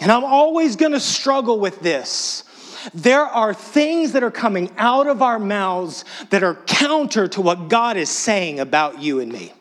And 0.00 0.10
I'm 0.10 0.24
always 0.24 0.76
going 0.76 0.92
to 0.92 1.00
struggle 1.00 1.60
with 1.60 1.80
this. 1.80 2.44
There 2.92 3.24
are 3.24 3.54
things 3.54 4.12
that 4.12 4.22
are 4.22 4.30
coming 4.30 4.70
out 4.76 5.06
of 5.06 5.22
our 5.22 5.38
mouths 5.38 6.04
that 6.30 6.42
are 6.42 6.54
counter 6.54 7.28
to 7.28 7.40
what 7.40 7.68
God 7.68 7.96
is 7.96 8.10
saying 8.10 8.60
about 8.60 9.00
you 9.00 9.20
and 9.20 9.32
me. 9.32 9.52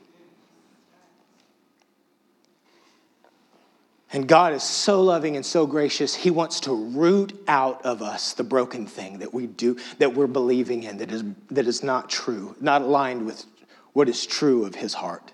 And 4.12 4.28
God 4.28 4.54
is 4.54 4.62
so 4.62 5.02
loving 5.02 5.36
and 5.36 5.46
so 5.46 5.66
gracious. 5.66 6.14
He 6.14 6.30
wants 6.30 6.60
to 6.62 6.74
root 6.74 7.34
out 7.48 7.84
of 7.84 8.04
us 8.04 8.34
the 8.34 8.44
broken 8.44 8.86
thing 8.86 9.20
that 9.20 9.34
we 9.34 9.48
do, 9.48 9.78
that 9.98 10.14
we're 10.14 10.28
believing 10.28 10.84
in, 10.84 10.98
that 10.98 11.12
is, 11.12 11.24
that 11.50 11.66
is 11.66 11.82
not 11.82 12.10
true, 12.12 12.56
not 12.62 12.84
aligned 12.84 13.26
with 13.26 13.44
what 13.94 14.08
is 14.08 14.28
true 14.28 14.66
of 14.66 14.76
His 14.76 14.94
heart. 14.94 15.34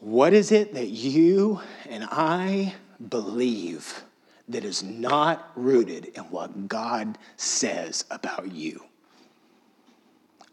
What 0.00 0.32
is 0.32 0.52
it 0.52 0.74
that 0.74 0.88
you 0.88 1.60
and 1.88 2.04
I 2.10 2.74
believe 3.08 4.02
that 4.48 4.64
is 4.64 4.82
not 4.82 5.50
rooted 5.56 6.06
in 6.14 6.22
what 6.24 6.68
God 6.68 7.18
says 7.36 8.04
about 8.10 8.52
you? 8.52 8.84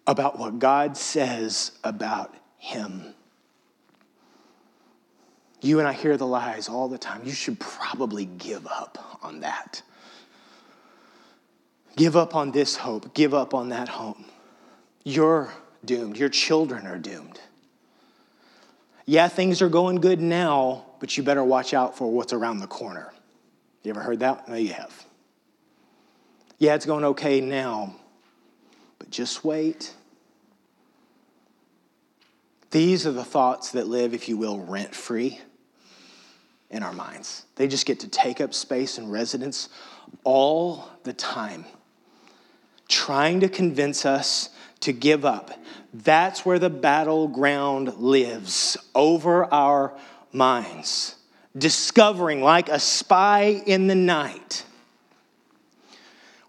About 0.07 0.39
what 0.39 0.59
God 0.59 0.97
says 0.97 1.71
about 1.83 2.33
Him. 2.57 3.13
You 5.61 5.79
and 5.79 5.87
I 5.87 5.93
hear 5.93 6.17
the 6.17 6.27
lies 6.27 6.67
all 6.67 6.89
the 6.89 6.97
time. 6.97 7.21
You 7.23 7.31
should 7.31 7.59
probably 7.59 8.25
give 8.25 8.67
up 8.67 9.17
on 9.21 9.41
that. 9.41 9.81
Give 11.95 12.17
up 12.17 12.35
on 12.35 12.51
this 12.51 12.75
hope. 12.75 13.13
Give 13.13 13.33
up 13.33 13.53
on 13.53 13.69
that 13.69 13.87
hope. 13.87 14.17
You're 15.03 15.53
doomed. 15.85 16.17
Your 16.17 16.29
children 16.29 16.87
are 16.87 16.97
doomed. 16.97 17.39
Yeah, 19.05 19.27
things 19.27 19.61
are 19.61 19.69
going 19.69 19.97
good 19.97 20.21
now, 20.21 20.85
but 20.99 21.17
you 21.17 21.23
better 21.23 21.43
watch 21.43 21.73
out 21.73 21.97
for 21.97 22.09
what's 22.11 22.33
around 22.33 22.59
the 22.59 22.67
corner. 22.67 23.11
You 23.83 23.91
ever 23.91 23.99
heard 23.99 24.19
that? 24.19 24.47
No, 24.47 24.55
you 24.55 24.73
have. 24.73 25.05
Yeah, 26.57 26.75
it's 26.75 26.85
going 26.85 27.03
okay 27.03 27.41
now, 27.41 27.95
but 28.97 29.09
just 29.09 29.43
wait. 29.43 29.93
These 32.71 33.05
are 33.05 33.11
the 33.11 33.25
thoughts 33.25 33.71
that 33.71 33.87
live, 33.87 34.13
if 34.13 34.29
you 34.29 34.37
will, 34.37 34.59
rent 34.59 34.95
free 34.95 35.41
in 36.69 36.81
our 36.81 36.93
minds. 36.93 37.45
They 37.55 37.67
just 37.67 37.85
get 37.85 37.99
to 37.99 38.07
take 38.07 38.39
up 38.39 38.53
space 38.53 38.97
and 38.97 39.11
residence 39.11 39.69
all 40.23 40.89
the 41.03 41.13
time, 41.13 41.65
trying 42.87 43.41
to 43.41 43.49
convince 43.49 44.05
us 44.05 44.49
to 44.83 44.93
give 44.93 45.25
up. 45.25 45.51
That's 45.93 46.45
where 46.45 46.59
the 46.59 46.69
battleground 46.69 47.97
lives, 47.97 48.77
over 48.95 49.45
our 49.45 49.97
minds, 50.31 51.15
discovering 51.57 52.41
like 52.41 52.69
a 52.69 52.79
spy 52.79 53.61
in 53.65 53.87
the 53.87 53.95
night. 53.95 54.65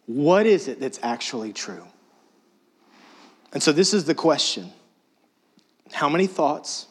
What 0.07 0.47
is 0.47 0.69
it 0.69 0.81
that's 0.81 0.99
actually 1.03 1.53
true? 1.53 1.85
And 3.53 3.63
so, 3.63 3.73
this 3.73 3.95
is 3.95 4.05
the 4.05 4.15
question 4.15 4.73
How 5.93 6.09
many 6.09 6.27
thoughts 6.27 6.87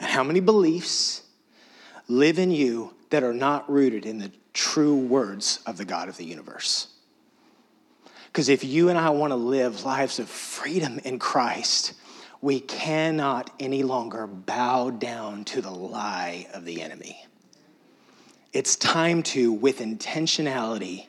and 0.00 0.10
how 0.10 0.24
many 0.24 0.40
beliefs 0.40 1.22
live 2.08 2.38
in 2.38 2.50
you 2.50 2.94
that 3.10 3.22
are 3.22 3.32
not 3.32 3.70
rooted 3.70 4.04
in 4.04 4.18
the 4.18 4.32
true 4.52 4.96
words 4.96 5.60
of 5.66 5.76
the 5.76 5.84
God 5.84 6.08
of 6.08 6.16
the 6.16 6.24
universe? 6.24 6.88
Because 8.34 8.48
if 8.48 8.64
you 8.64 8.88
and 8.88 8.98
I 8.98 9.10
want 9.10 9.30
to 9.30 9.36
live 9.36 9.84
lives 9.84 10.18
of 10.18 10.28
freedom 10.28 10.98
in 11.04 11.20
Christ, 11.20 11.92
we 12.40 12.58
cannot 12.58 13.48
any 13.60 13.84
longer 13.84 14.26
bow 14.26 14.90
down 14.90 15.44
to 15.44 15.60
the 15.62 15.70
lie 15.70 16.48
of 16.52 16.64
the 16.64 16.82
enemy. 16.82 17.24
It's 18.52 18.74
time 18.74 19.22
to, 19.22 19.52
with 19.52 19.78
intentionality, 19.78 21.06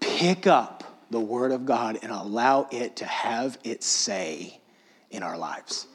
pick 0.00 0.48
up 0.48 0.82
the 1.08 1.20
Word 1.20 1.52
of 1.52 1.66
God 1.66 2.00
and 2.02 2.10
allow 2.10 2.66
it 2.72 2.96
to 2.96 3.04
have 3.04 3.56
its 3.62 3.86
say 3.86 4.58
in 5.12 5.22
our 5.22 5.38
lives. 5.38 5.86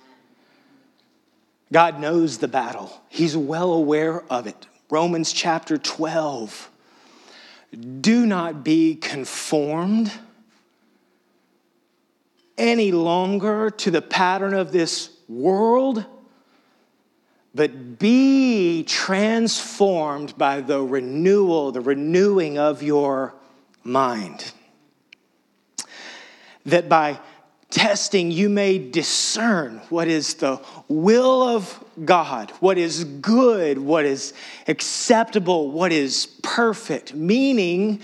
God 1.70 2.00
knows 2.00 2.38
the 2.38 2.48
battle, 2.48 3.02
He's 3.10 3.36
well 3.36 3.74
aware 3.74 4.24
of 4.32 4.48
it. 4.48 4.68
Romans 4.90 5.34
chapter 5.34 5.78
12. 5.78 6.70
Do 8.00 8.26
not 8.26 8.64
be 8.64 8.96
conformed 8.96 10.14
any 12.60 12.92
longer 12.92 13.72
to 13.72 13.90
the 13.90 14.02
pattern 14.02 14.54
of 14.54 14.72
this 14.72 15.10
world, 15.28 16.06
but 17.56 17.98
be 17.98 18.84
transformed 18.84 20.38
by 20.38 20.62
the 20.62 20.82
renewal, 20.82 21.72
the 21.72 21.82
renewing 21.82 22.60
of 22.60 22.84
your 22.84 23.34
mind. 23.84 24.52
That 26.66 26.88
by 26.88 27.20
testing 27.70 28.32
you 28.32 28.50
may 28.50 28.78
discern 28.78 29.78
what 29.90 30.08
is 30.08 30.36
the 30.36 30.62
will 30.88 31.44
of 31.44 31.84
God, 32.04 32.52
what 32.60 32.78
is 32.78 33.04
good, 33.04 33.78
what 33.78 34.06
is 34.06 34.34
acceptable, 34.68 35.72
what 35.72 35.92
is 35.92 36.26
perfect. 36.42 37.14
Meaning, 37.14 38.02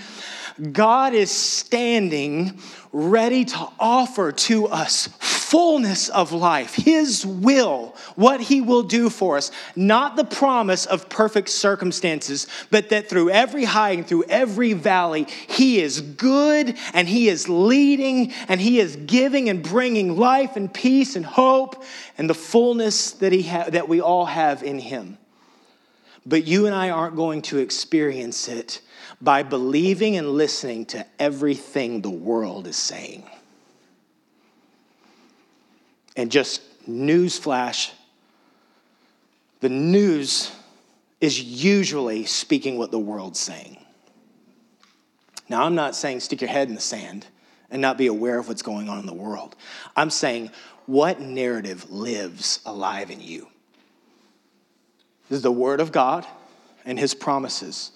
God 0.72 1.14
is 1.14 1.32
standing 1.32 2.60
ready 2.94 3.44
to 3.44 3.68
offer 3.78 4.32
to 4.32 4.68
us 4.68 5.10
fullness 5.20 6.10
of 6.10 6.32
life, 6.32 6.74
His 6.74 7.26
will, 7.26 7.96
what 8.16 8.40
He 8.40 8.62
will 8.62 8.84
do 8.84 9.10
for 9.10 9.38
us. 9.38 9.52
Not 9.76 10.16
the 10.16 10.24
promise 10.24 10.86
of 10.86 11.10
perfect 11.10 11.50
circumstances, 11.50 12.48
but 12.72 12.90
that 12.90 13.10
through 13.10 13.30
every 13.32 13.66
high 13.66 13.92
and 13.92 14.08
through 14.08 14.24
every 14.30 14.74
valley, 14.74 15.28
He 15.48 15.82
is 15.82 16.02
good 16.02 16.78
and 16.94 17.08
He 17.08 17.28
is 17.28 17.50
leading 17.50 18.32
and 18.48 18.62
He 18.62 18.80
is 18.80 18.96
giving 18.96 19.50
and 19.50 19.62
bringing 19.62 20.18
life 20.18 20.56
and 20.56 20.74
peace 20.74 21.16
and 21.16 21.26
hope 21.26 21.84
and 22.18 22.30
the 22.30 22.34
fullness 22.34 23.12
that, 23.12 23.32
he 23.32 23.44
ha- 23.44 23.70
that 23.70 23.90
we 23.90 24.02
all 24.02 24.26
have 24.26 24.64
in 24.64 24.80
Him. 24.80 25.18
But 26.26 26.46
you 26.46 26.66
and 26.66 26.76
I 26.76 26.90
aren't 26.90 27.16
going 27.16 27.42
to 27.44 27.60
experience 27.60 28.48
it 28.48 28.82
by 29.22 29.44
believing 29.44 30.18
and 30.18 30.30
listening 30.32 30.86
to 30.88 31.06
everything 31.20 32.02
the 32.02 32.10
world 32.10 32.68
is 32.68 32.78
saying. 32.78 33.24
And 36.16 36.32
just 36.32 36.62
newsflash 36.90 37.92
the 39.66 39.70
news 39.70 40.52
is 41.22 41.42
usually 41.42 42.26
speaking 42.26 42.78
what 42.78 42.92
the 42.92 43.00
world's 43.00 43.40
saying. 43.40 43.84
Now, 45.50 45.64
I'm 45.64 45.74
not 45.74 45.96
saying 45.96 46.20
stick 46.20 46.42
your 46.42 46.52
head 46.52 46.68
in 46.70 46.76
the 46.76 46.82
sand 46.82 47.26
and 47.72 47.82
not 47.82 47.98
be 47.98 48.06
aware 48.06 48.38
of 48.38 48.48
what's 48.48 48.62
going 48.62 48.90
on 48.90 49.00
in 49.00 49.08
the 49.08 49.14
world. 49.14 49.56
I'm 49.96 50.12
saying 50.12 50.52
what 50.86 51.20
narrative 51.20 51.90
lives 51.90 52.60
alive 52.66 53.10
in 53.10 53.22
you? 53.22 53.48
Is 55.30 55.42
the 55.42 55.52
Word 55.52 55.80
of 55.80 55.92
God 55.92 56.26
and 56.86 57.00
His 57.00 57.14
promises? 57.14 57.92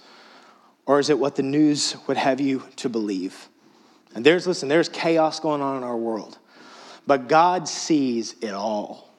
Or 0.86 1.00
is 1.00 1.10
it 1.10 1.20
what 1.20 1.36
the 1.36 1.44
news 1.44 1.96
would 2.08 2.18
have 2.18 2.42
you 2.42 2.64
to 2.78 2.90
believe? 2.90 3.48
And 4.16 4.26
there's, 4.26 4.48
listen, 4.48 4.70
there's 4.70 4.90
chaos 4.90 5.40
going 5.40 5.62
on 5.62 5.78
in 5.78 5.84
our 5.84 5.98
world, 5.98 6.40
but 7.06 7.28
God 7.28 7.68
sees 7.68 8.36
it 8.42 8.54
all. 8.54 9.10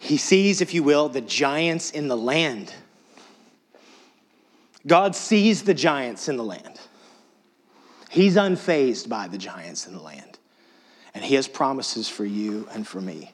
He 0.00 0.16
sees, 0.16 0.60
if 0.60 0.74
you 0.74 0.82
will, 0.82 1.08
the 1.08 1.20
giants 1.20 1.90
in 1.90 2.08
the 2.08 2.16
land. 2.16 2.74
God 4.86 5.14
sees 5.14 5.62
the 5.62 5.74
giants 5.74 6.28
in 6.28 6.36
the 6.36 6.42
land. 6.42 6.80
He's 8.08 8.34
unfazed 8.34 9.08
by 9.08 9.28
the 9.28 9.38
giants 9.38 9.86
in 9.86 9.92
the 9.92 10.02
land. 10.02 10.38
And 11.14 11.22
He 11.22 11.34
has 11.36 11.46
promises 11.46 12.08
for 12.08 12.24
you 12.24 12.66
and 12.72 12.86
for 12.86 13.00
me. 13.00 13.30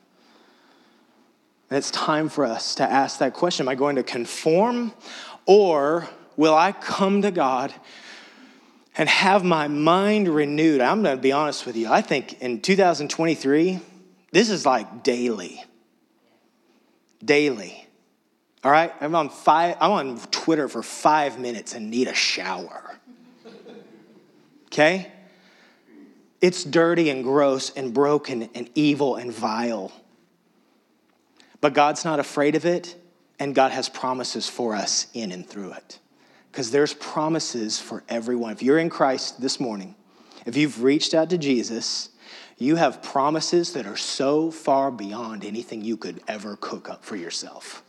And 1.68 1.78
it's 1.78 1.90
time 1.90 2.28
for 2.28 2.44
us 2.44 2.76
to 2.76 2.84
ask 2.84 3.18
that 3.18 3.34
question 3.34 3.64
Am 3.64 3.68
I 3.68 3.74
going 3.74 3.96
to 3.96 4.02
conform 4.02 4.92
or 5.46 6.08
will 6.36 6.54
I 6.54 6.72
come 6.72 7.22
to 7.22 7.30
God 7.30 7.72
and 8.96 9.08
have 9.08 9.44
my 9.44 9.68
mind 9.68 10.28
renewed? 10.28 10.80
I'm 10.80 11.02
going 11.02 11.16
to 11.16 11.22
be 11.22 11.32
honest 11.32 11.66
with 11.66 11.76
you. 11.76 11.88
I 11.88 12.02
think 12.02 12.40
in 12.40 12.60
2023, 12.60 13.80
this 14.32 14.50
is 14.50 14.66
like 14.66 15.02
daily. 15.02 15.64
Daily. 17.24 17.86
All 18.62 18.70
right? 18.70 18.92
I'm 19.00 19.14
on 19.14 19.30
five, 19.30 19.76
I'm 19.80 19.92
on 19.92 20.18
Twitter 20.30 20.68
for 20.68 20.82
five 20.82 21.38
minutes 21.38 21.74
and 21.74 21.90
need 21.90 22.08
a 22.08 22.14
shower. 22.14 22.98
Okay? 24.66 25.10
It's 26.40 26.64
dirty 26.64 27.10
and 27.10 27.24
gross 27.24 27.70
and 27.70 27.94
broken 27.94 28.50
and 28.54 28.68
evil 28.74 29.16
and 29.16 29.32
vile. 29.32 29.92
But 31.60 31.74
God's 31.74 32.04
not 32.04 32.20
afraid 32.20 32.54
of 32.54 32.64
it, 32.64 32.96
and 33.38 33.54
God 33.54 33.72
has 33.72 33.88
promises 33.88 34.48
for 34.48 34.74
us 34.74 35.06
in 35.14 35.32
and 35.32 35.46
through 35.46 35.72
it 35.72 35.98
because 36.50 36.70
there's 36.70 36.94
promises 36.94 37.78
for 37.78 38.02
everyone. 38.08 38.52
If 38.52 38.62
you're 38.62 38.78
in 38.78 38.88
Christ 38.88 39.40
this 39.42 39.60
morning, 39.60 39.94
if 40.46 40.56
you've 40.56 40.82
reached 40.82 41.12
out 41.12 41.28
to 41.30 41.38
Jesus, 41.38 42.10
you 42.56 42.76
have 42.76 43.02
promises 43.02 43.74
that 43.74 43.86
are 43.86 43.96
so 43.96 44.50
far 44.50 44.90
beyond 44.90 45.44
anything 45.44 45.84
you 45.84 45.98
could 45.98 46.22
ever 46.26 46.56
cook 46.58 46.88
up 46.88 47.04
for 47.04 47.16
yourself. 47.16 47.82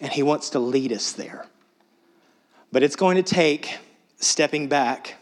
And 0.00 0.12
He 0.12 0.24
wants 0.24 0.50
to 0.50 0.58
lead 0.58 0.92
us 0.92 1.12
there. 1.12 1.46
But 2.72 2.82
it's 2.82 2.96
going 2.96 3.16
to 3.16 3.22
take 3.22 3.78
stepping 4.16 4.68
back 4.68 5.14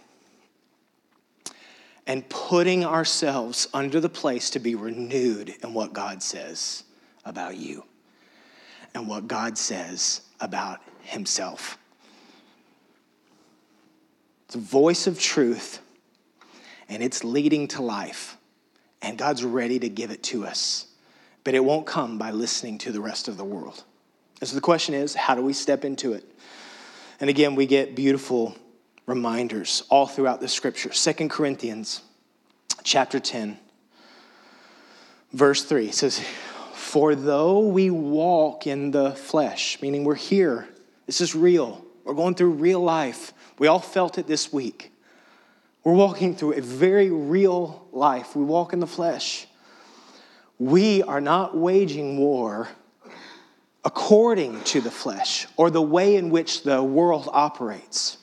and 2.06 2.28
putting 2.28 2.84
ourselves 2.84 3.68
under 3.72 4.00
the 4.00 4.08
place 4.08 4.50
to 4.50 4.58
be 4.58 4.74
renewed 4.74 5.54
in 5.62 5.72
what 5.72 5.92
God 5.92 6.22
says 6.22 6.84
about 7.24 7.56
you 7.56 7.84
and 8.94 9.08
what 9.08 9.28
God 9.28 9.56
says 9.56 10.22
about 10.40 10.80
himself. 11.02 11.78
It's 14.46 14.56
a 14.56 14.58
voice 14.58 15.06
of 15.06 15.18
truth, 15.18 15.80
and 16.88 17.02
it's 17.02 17.24
leading 17.24 17.68
to 17.68 17.82
life. 17.82 18.36
And 19.00 19.16
God's 19.18 19.42
ready 19.42 19.78
to 19.78 19.88
give 19.88 20.10
it 20.10 20.22
to 20.24 20.44
us. 20.44 20.86
But 21.42 21.54
it 21.54 21.64
won't 21.64 21.86
come 21.86 22.18
by 22.18 22.30
listening 22.30 22.78
to 22.78 22.92
the 22.92 23.00
rest 23.00 23.28
of 23.28 23.36
the 23.36 23.44
world. 23.44 23.82
And 24.40 24.48
so 24.48 24.54
the 24.54 24.60
question 24.60 24.94
is 24.94 25.14
how 25.14 25.34
do 25.34 25.42
we 25.42 25.52
step 25.52 25.84
into 25.84 26.12
it? 26.12 26.24
And 27.18 27.30
again, 27.30 27.54
we 27.54 27.66
get 27.66 27.96
beautiful 27.96 28.56
reminders 29.06 29.82
all 29.88 30.06
throughout 30.06 30.40
the 30.40 30.48
scripture. 30.48 30.92
Second 30.92 31.30
Corinthians 31.30 32.02
chapter 32.82 33.20
10, 33.20 33.58
verse 35.32 35.64
3 35.64 35.90
says, 35.90 36.20
for 36.72 37.14
though 37.14 37.60
we 37.60 37.90
walk 37.90 38.66
in 38.66 38.90
the 38.90 39.12
flesh, 39.12 39.80
meaning 39.80 40.04
we're 40.04 40.14
here, 40.14 40.68
this 41.06 41.20
is 41.20 41.34
real, 41.34 41.84
we're 42.04 42.14
going 42.14 42.34
through 42.34 42.50
real 42.50 42.80
life. 42.80 43.32
We 43.58 43.66
all 43.66 43.78
felt 43.78 44.18
it 44.18 44.26
this 44.26 44.52
week. 44.52 44.92
We're 45.84 45.94
walking 45.94 46.36
through 46.36 46.54
a 46.54 46.60
very 46.60 47.10
real 47.10 47.86
life. 47.92 48.36
We 48.36 48.44
walk 48.44 48.72
in 48.72 48.80
the 48.80 48.86
flesh. 48.86 49.46
We 50.58 51.02
are 51.02 51.20
not 51.20 51.56
waging 51.56 52.18
war 52.18 52.68
according 53.84 54.62
to 54.64 54.80
the 54.80 54.90
flesh 54.90 55.46
or 55.56 55.70
the 55.70 55.82
way 55.82 56.16
in 56.16 56.30
which 56.30 56.62
the 56.62 56.82
world 56.82 57.28
operates. 57.32 58.18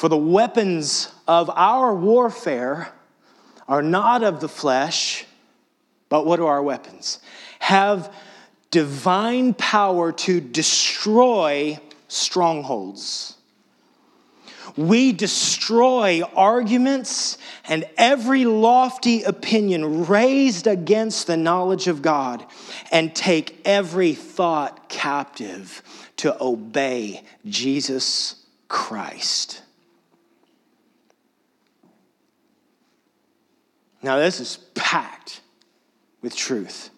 For 0.00 0.08
the 0.08 0.16
weapons 0.16 1.12
of 1.28 1.50
our 1.50 1.94
warfare 1.94 2.90
are 3.68 3.82
not 3.82 4.22
of 4.22 4.40
the 4.40 4.48
flesh 4.48 5.26
but 6.08 6.24
what 6.24 6.40
are 6.40 6.46
our 6.46 6.62
weapons? 6.62 7.18
Have 7.58 8.10
divine 8.70 9.52
power 9.52 10.10
to 10.10 10.40
destroy 10.40 11.78
strongholds. 12.08 13.36
We 14.74 15.12
destroy 15.12 16.22
arguments 16.34 17.36
and 17.66 17.84
every 17.98 18.46
lofty 18.46 19.24
opinion 19.24 20.06
raised 20.06 20.66
against 20.66 21.26
the 21.26 21.36
knowledge 21.36 21.88
of 21.88 22.00
God 22.00 22.46
and 22.90 23.14
take 23.14 23.60
every 23.66 24.14
thought 24.14 24.88
captive 24.88 25.82
to 26.16 26.42
obey 26.42 27.22
Jesus 27.44 28.36
Christ. 28.66 29.60
Now, 34.02 34.18
this 34.18 34.40
is 34.40 34.58
packed 34.74 35.40
with 36.22 36.34
truth. 36.34 36.90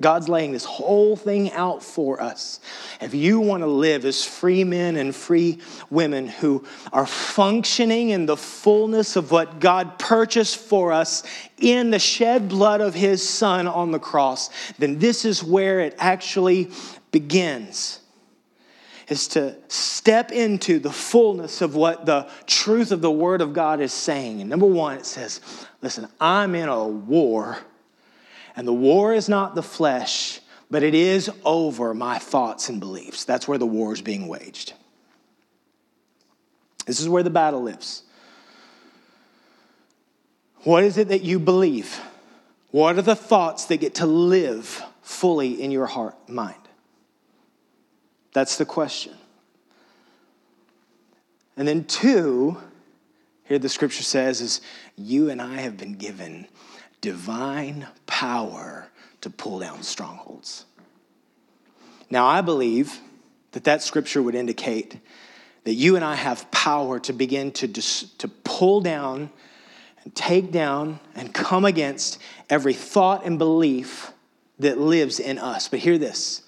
God's 0.00 0.28
laying 0.28 0.52
this 0.52 0.64
whole 0.64 1.14
thing 1.14 1.52
out 1.52 1.82
for 1.82 2.20
us. 2.20 2.60
If 3.00 3.14
you 3.14 3.40
want 3.40 3.62
to 3.62 3.68
live 3.68 4.04
as 4.04 4.24
free 4.24 4.64
men 4.64 4.96
and 4.96 5.14
free 5.14 5.60
women 5.88 6.26
who 6.26 6.64
are 6.92 7.06
functioning 7.06 8.10
in 8.10 8.26
the 8.26 8.36
fullness 8.36 9.14
of 9.14 9.30
what 9.30 9.60
God 9.60 9.98
purchased 9.98 10.56
for 10.56 10.92
us 10.92 11.22
in 11.58 11.90
the 11.90 12.00
shed 12.00 12.48
blood 12.48 12.80
of 12.80 12.92
His 12.92 13.26
Son 13.26 13.68
on 13.68 13.92
the 13.92 14.00
cross, 14.00 14.50
then 14.78 14.98
this 14.98 15.24
is 15.24 15.44
where 15.44 15.80
it 15.80 15.94
actually 15.98 16.70
begins. 17.12 18.00
Is 19.08 19.28
to 19.28 19.54
step 19.68 20.32
into 20.32 20.78
the 20.78 20.90
fullness 20.90 21.60
of 21.60 21.74
what 21.74 22.06
the 22.06 22.26
truth 22.46 22.90
of 22.90 23.02
the 23.02 23.10
Word 23.10 23.42
of 23.42 23.52
God 23.52 23.80
is 23.80 23.92
saying. 23.92 24.40
And 24.40 24.48
number 24.48 24.66
one, 24.66 24.96
it 24.96 25.04
says, 25.04 25.40
Listen, 25.82 26.08
I'm 26.18 26.54
in 26.54 26.70
a 26.70 26.88
war, 26.88 27.58
and 28.56 28.66
the 28.66 28.72
war 28.72 29.12
is 29.12 29.28
not 29.28 29.54
the 29.54 29.62
flesh, 29.62 30.40
but 30.70 30.82
it 30.82 30.94
is 30.94 31.30
over 31.44 31.92
my 31.92 32.18
thoughts 32.18 32.70
and 32.70 32.80
beliefs. 32.80 33.24
That's 33.24 33.46
where 33.46 33.58
the 33.58 33.66
war 33.66 33.92
is 33.92 34.00
being 34.00 34.26
waged. 34.26 34.72
This 36.86 37.00
is 37.00 37.08
where 37.08 37.22
the 37.22 37.30
battle 37.30 37.62
lives. 37.62 38.02
What 40.64 40.84
is 40.84 40.96
it 40.96 41.08
that 41.08 41.22
you 41.22 41.38
believe? 41.38 42.00
What 42.70 42.98
are 42.98 43.02
the 43.02 43.14
thoughts 43.14 43.66
that 43.66 43.76
get 43.76 43.96
to 43.96 44.06
live 44.06 44.82
fully 45.02 45.62
in 45.62 45.70
your 45.70 45.86
heart 45.86 46.28
mind? 46.28 46.56
That's 48.34 48.56
the 48.58 48.66
question. 48.66 49.14
And 51.56 51.66
then, 51.66 51.84
two, 51.84 52.58
here 53.44 53.58
the 53.58 53.68
scripture 53.68 54.02
says, 54.02 54.40
is 54.40 54.60
you 54.96 55.30
and 55.30 55.40
I 55.40 55.60
have 55.60 55.78
been 55.78 55.94
given 55.94 56.48
divine 57.00 57.86
power 58.06 58.88
to 59.20 59.30
pull 59.30 59.60
down 59.60 59.82
strongholds. 59.82 60.66
Now, 62.10 62.26
I 62.26 62.40
believe 62.40 62.98
that 63.52 63.64
that 63.64 63.82
scripture 63.82 64.20
would 64.20 64.34
indicate 64.34 64.98
that 65.62 65.74
you 65.74 65.96
and 65.96 66.04
I 66.04 66.16
have 66.16 66.50
power 66.50 66.98
to 67.00 67.12
begin 67.12 67.52
to, 67.52 67.68
dis- 67.68 68.10
to 68.18 68.28
pull 68.28 68.80
down 68.80 69.30
and 70.02 70.14
take 70.14 70.50
down 70.50 70.98
and 71.14 71.32
come 71.32 71.64
against 71.64 72.20
every 72.50 72.74
thought 72.74 73.24
and 73.24 73.38
belief 73.38 74.12
that 74.58 74.78
lives 74.78 75.20
in 75.20 75.38
us. 75.38 75.68
But 75.68 75.78
hear 75.78 75.98
this 75.98 76.43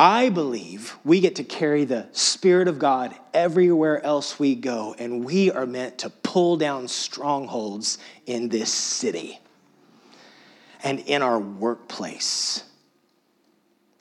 I 0.00 0.30
believe 0.30 0.96
we 1.04 1.20
get 1.20 1.36
to 1.36 1.44
carry 1.44 1.84
the 1.84 2.08
Spirit 2.12 2.68
of 2.68 2.78
God 2.78 3.14
everywhere 3.34 4.02
else 4.02 4.38
we 4.38 4.54
go, 4.54 4.94
and 4.98 5.26
we 5.26 5.50
are 5.50 5.66
meant 5.66 5.98
to 5.98 6.08
pull 6.08 6.56
down 6.56 6.88
strongholds 6.88 7.98
in 8.24 8.48
this 8.48 8.72
city 8.72 9.38
and 10.82 11.00
in 11.00 11.20
our 11.20 11.38
workplace 11.38 12.64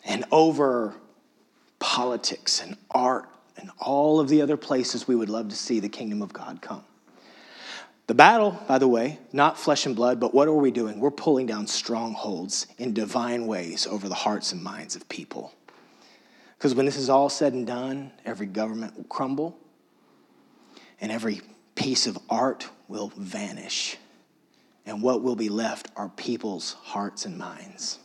and 0.06 0.24
over 0.32 0.96
politics 1.80 2.62
and 2.62 2.78
art 2.92 3.28
and 3.58 3.70
all 3.78 4.22
of 4.22 4.30
the 4.30 4.42
other 4.42 4.56
places 4.56 5.06
we 5.06 5.18
would 5.18 5.30
love 5.30 5.50
to 5.50 5.56
see 5.58 5.82
the 5.82 5.90
kingdom 5.90 6.22
of 6.22 6.32
God 6.32 6.62
come. 6.62 6.86
The 8.08 8.16
battle, 8.16 8.58
by 8.70 8.78
the 8.78 8.88
way, 8.88 9.20
not 9.34 9.60
flesh 9.60 9.86
and 9.86 9.98
blood, 9.98 10.22
but 10.22 10.34
what 10.34 10.48
are 10.48 10.54
we 10.54 10.72
doing? 10.72 11.02
We're 11.02 11.12
pulling 11.12 11.46
down 11.46 11.68
strongholds 11.68 12.68
in 12.78 12.94
divine 12.94 13.48
ways 13.48 13.86
over 13.86 14.08
the 14.08 14.16
hearts 14.16 14.54
and 14.54 14.64
minds 14.64 14.96
of 14.96 15.10
people. 15.10 15.54
Because 16.60 16.76
when 16.76 16.86
this 16.86 16.98
is 16.98 17.10
all 17.10 17.30
said 17.30 17.54
and 17.54 17.65
done, 17.65 18.12
every 18.26 18.45
government 18.45 18.98
will 18.98 19.06
crumble 19.06 19.58
and 21.00 21.10
every 21.10 21.39
piece 21.76 22.06
of 22.06 22.19
art 22.30 22.67
will 22.89 23.13
vanish. 23.15 23.95
And 24.86 25.02
what 25.02 25.24
will 25.24 25.38
be 25.38 25.48
left 25.48 25.88
are 25.95 26.10
people's 26.10 26.74
hearts 26.74 27.26
and 27.26 27.38
minds. 27.38 28.00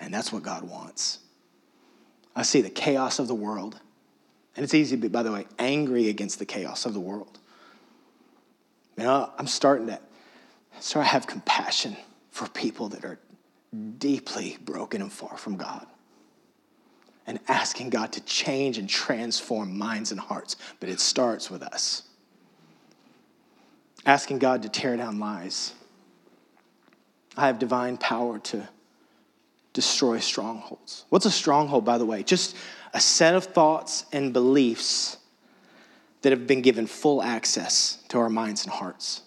And 0.00 0.12
that's 0.12 0.32
what 0.32 0.42
God 0.42 0.64
wants. 0.64 1.20
I 2.34 2.42
see 2.42 2.60
the 2.60 2.70
chaos 2.70 3.20
of 3.20 3.28
the 3.28 3.36
world. 3.36 3.78
And 4.56 4.64
it's 4.64 4.74
easy 4.74 4.96
to 4.96 5.02
be, 5.02 5.06
by 5.06 5.22
the 5.22 5.30
way, 5.30 5.46
angry 5.60 6.08
against 6.08 6.40
the 6.40 6.44
chaos 6.44 6.86
of 6.86 6.92
the 6.92 7.00
world. 7.00 7.38
You 8.96 9.04
know, 9.04 9.30
I'm 9.38 9.46
starting 9.46 9.86
to 9.86 10.00
start 10.80 11.06
to 11.06 11.10
have 11.12 11.28
compassion 11.28 11.96
for 12.32 12.48
people 12.48 12.88
that 12.88 13.04
are 13.04 13.20
deeply 13.98 14.58
broken 14.64 15.02
and 15.02 15.12
far 15.12 15.36
from 15.36 15.56
God 15.56 15.86
and 17.26 17.38
asking 17.48 17.90
God 17.90 18.12
to 18.12 18.20
change 18.22 18.78
and 18.78 18.88
transform 18.88 19.76
minds 19.78 20.10
and 20.10 20.20
hearts, 20.20 20.56
but 20.80 20.88
it 20.88 21.00
starts 21.00 21.50
with 21.50 21.62
us. 21.62 22.02
Asking 24.04 24.38
God 24.38 24.62
to 24.62 24.68
tear 24.68 24.96
down 24.96 25.20
lies. 25.20 25.74
I 27.36 27.46
have 27.46 27.58
divine 27.58 27.96
power 27.96 28.38
to 28.40 28.68
destroy 29.72 30.18
strongholds. 30.18 31.04
What's 31.08 31.26
a 31.26 31.30
stronghold, 31.30 31.84
by 31.84 31.98
the 31.98 32.04
way? 32.04 32.22
Just 32.22 32.56
a 32.92 33.00
set 33.00 33.34
of 33.34 33.44
thoughts 33.44 34.04
and 34.12 34.32
beliefs 34.32 35.18
that 36.22 36.30
have 36.30 36.46
been 36.46 36.62
given 36.62 36.86
full 36.86 37.22
access 37.22 37.98
to 38.08 38.18
our 38.18 38.28
minds 38.28 38.64
and 38.64 38.72
hearts. 38.72 39.22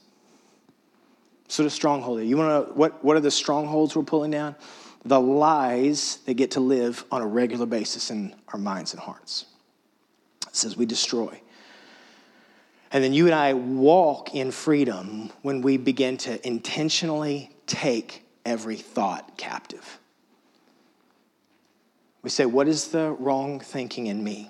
So, 1.47 1.63
the 1.63 1.69
stronghold. 1.69 2.23
You 2.23 2.37
want 2.37 2.67
to 2.67 2.73
what, 2.73 3.03
what 3.03 3.15
are 3.17 3.21
the 3.21 3.31
strongholds 3.31 3.95
we're 3.95 4.03
pulling 4.03 4.31
down? 4.31 4.55
The 5.05 5.21
lies 5.21 6.17
that 6.25 6.33
get 6.33 6.51
to 6.51 6.59
live 6.59 7.05
on 7.11 7.21
a 7.21 7.27
regular 7.27 7.67
basis 7.67 8.09
in 8.09 8.35
our 8.49 8.59
minds 8.59 8.91
and 8.91 9.01
hearts. 9.01 9.45
It 10.47 10.55
says 10.55 10.75
we 10.75 10.87
destroy. 10.87 11.39
And 12.91 13.03
then 13.03 13.13
you 13.13 13.25
and 13.25 13.35
I 13.35 13.53
walk 13.53 14.33
in 14.33 14.51
freedom 14.51 15.29
when 15.43 15.61
we 15.61 15.77
begin 15.77 16.17
to 16.17 16.45
intentionally 16.47 17.51
take 17.67 18.25
every 18.45 18.77
thought 18.77 19.37
captive. 19.37 19.99
We 22.23 22.29
say, 22.29 22.45
What 22.45 22.67
is 22.67 22.87
the 22.87 23.11
wrong 23.11 23.59
thinking 23.59 24.07
in 24.07 24.23
me? 24.23 24.49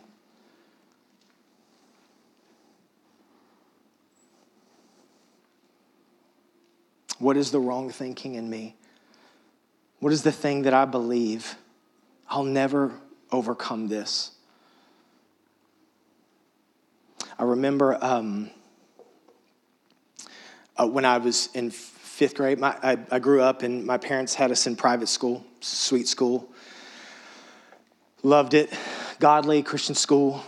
What 7.19 7.35
is 7.35 7.51
the 7.51 7.59
wrong 7.59 7.89
thinking 7.89 8.35
in 8.35 8.49
me? 8.49 8.75
What 10.05 10.13
is 10.13 10.21
the 10.21 10.31
thing 10.31 10.61
that 10.61 10.73
I 10.75 10.85
believe? 10.85 11.55
I'll 12.29 12.43
never 12.43 12.91
overcome 13.31 13.87
this. 13.87 14.29
I 17.39 17.43
remember 17.43 17.97
um, 17.99 18.51
uh, 20.77 20.87
when 20.87 21.05
I 21.05 21.17
was 21.17 21.49
in 21.55 21.71
fifth 21.71 22.35
grade, 22.35 22.59
my, 22.59 22.77
I, 22.83 22.99
I, 23.09 23.17
grew 23.17 23.41
up 23.41 23.63
and 23.63 23.83
my 23.83 23.97
parents 23.97 24.35
had 24.35 24.51
us 24.51 24.67
in 24.67 24.75
private 24.75 25.07
school, 25.07 25.43
sweet 25.61 26.07
school. 26.07 26.51
Loved 28.21 28.53
it, 28.53 28.71
godly 29.19 29.63
Christian 29.63 29.95
school. 29.95 30.43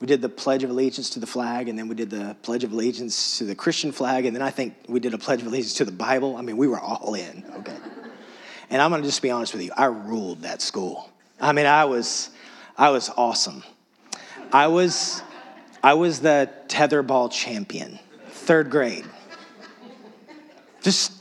We 0.00 0.06
did 0.06 0.22
the 0.22 0.30
Pledge 0.30 0.64
of 0.64 0.70
Allegiance 0.70 1.10
to 1.10 1.20
the 1.20 1.26
flag, 1.26 1.68
and 1.68 1.78
then 1.78 1.86
we 1.86 1.96
did 1.96 2.08
the 2.08 2.34
Pledge 2.40 2.64
of 2.64 2.72
Allegiance 2.72 3.36
to 3.36 3.44
the 3.44 3.54
Christian 3.54 3.92
flag, 3.92 4.24
and 4.24 4.34
then 4.34 4.42
I 4.42 4.48
think 4.50 4.74
we 4.88 5.00
did 5.00 5.12
a 5.12 5.18
Pledge 5.18 5.42
of 5.42 5.48
Allegiance 5.48 5.74
to 5.74 5.84
the 5.84 5.92
Bible. 5.92 6.38
I 6.38 6.40
mean, 6.40 6.56
we 6.56 6.66
were 6.66 6.80
all 6.80 7.12
in, 7.12 7.44
okay? 7.58 7.76
And 8.72 8.80
I'm 8.80 8.88
going 8.88 9.02
to 9.02 9.08
just 9.08 9.20
be 9.20 9.30
honest 9.30 9.52
with 9.52 9.62
you. 9.62 9.70
I 9.76 9.84
ruled 9.84 10.42
that 10.42 10.62
school. 10.62 11.10
I 11.38 11.52
mean, 11.52 11.66
I 11.66 11.84
was, 11.84 12.30
I 12.78 12.88
was 12.88 13.10
awesome. 13.10 13.62
I 14.50 14.68
was, 14.68 15.22
I 15.82 15.92
was 15.92 16.20
the 16.20 16.50
tetherball 16.68 17.30
champion, 17.30 17.98
third 18.28 18.70
grade. 18.70 19.04
Just, 20.80 21.12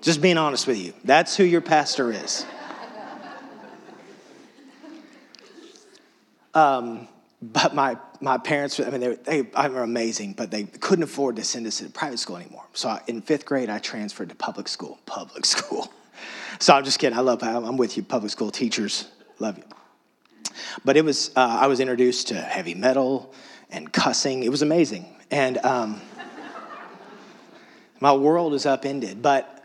just 0.00 0.20
being 0.20 0.38
honest 0.38 0.66
with 0.66 0.76
you. 0.76 0.92
That's 1.04 1.36
who 1.36 1.44
your 1.44 1.60
pastor 1.60 2.10
is. 2.10 2.44
Um, 6.52 7.06
but 7.40 7.76
my, 7.76 7.96
my 8.20 8.38
parents, 8.38 8.80
I 8.80 8.90
mean, 8.90 9.00
they, 9.00 9.14
they, 9.14 9.40
they 9.42 9.68
were 9.68 9.84
amazing, 9.84 10.32
but 10.32 10.50
they 10.50 10.64
couldn't 10.64 11.04
afford 11.04 11.36
to 11.36 11.44
send 11.44 11.64
us 11.68 11.78
to 11.78 11.88
private 11.90 12.18
school 12.18 12.38
anymore. 12.38 12.64
So 12.72 12.88
I, 12.88 13.02
in 13.06 13.22
fifth 13.22 13.44
grade, 13.44 13.70
I 13.70 13.78
transferred 13.78 14.30
to 14.30 14.34
public 14.34 14.66
school. 14.66 14.98
Public 15.06 15.46
school. 15.46 15.92
So 16.60 16.74
I'm 16.74 16.84
just 16.84 16.98
kidding. 16.98 17.16
I 17.16 17.22
love, 17.22 17.42
I'm 17.42 17.76
with 17.76 17.96
you, 17.96 18.02
public 18.02 18.32
school 18.32 18.50
teachers. 18.50 19.06
Love 19.38 19.58
you. 19.58 19.64
But 20.84 20.96
it 20.96 21.04
was, 21.04 21.30
uh, 21.36 21.58
I 21.60 21.66
was 21.68 21.78
introduced 21.78 22.28
to 22.28 22.34
heavy 22.34 22.74
metal 22.74 23.32
and 23.70 23.92
cussing. 23.92 24.42
It 24.42 24.50
was 24.50 24.62
amazing. 24.62 25.06
And 25.30 25.58
um, 25.58 26.00
my 28.00 28.12
world 28.12 28.54
is 28.54 28.66
upended. 28.66 29.22
But 29.22 29.64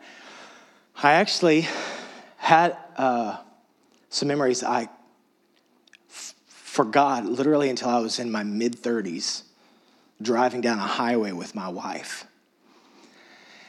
I 1.01 1.13
actually 1.13 1.67
had 2.37 2.77
uh, 2.97 3.37
some 4.09 4.27
memories 4.27 4.63
I 4.63 4.89
f- 6.09 6.35
forgot 6.47 7.25
literally 7.25 7.69
until 7.69 7.89
I 7.89 7.99
was 7.99 8.19
in 8.19 8.31
my 8.31 8.43
mid 8.43 8.73
30s, 8.73 9.43
driving 10.21 10.61
down 10.61 10.77
a 10.77 10.83
highway 10.83 11.31
with 11.31 11.55
my 11.55 11.69
wife. 11.69 12.25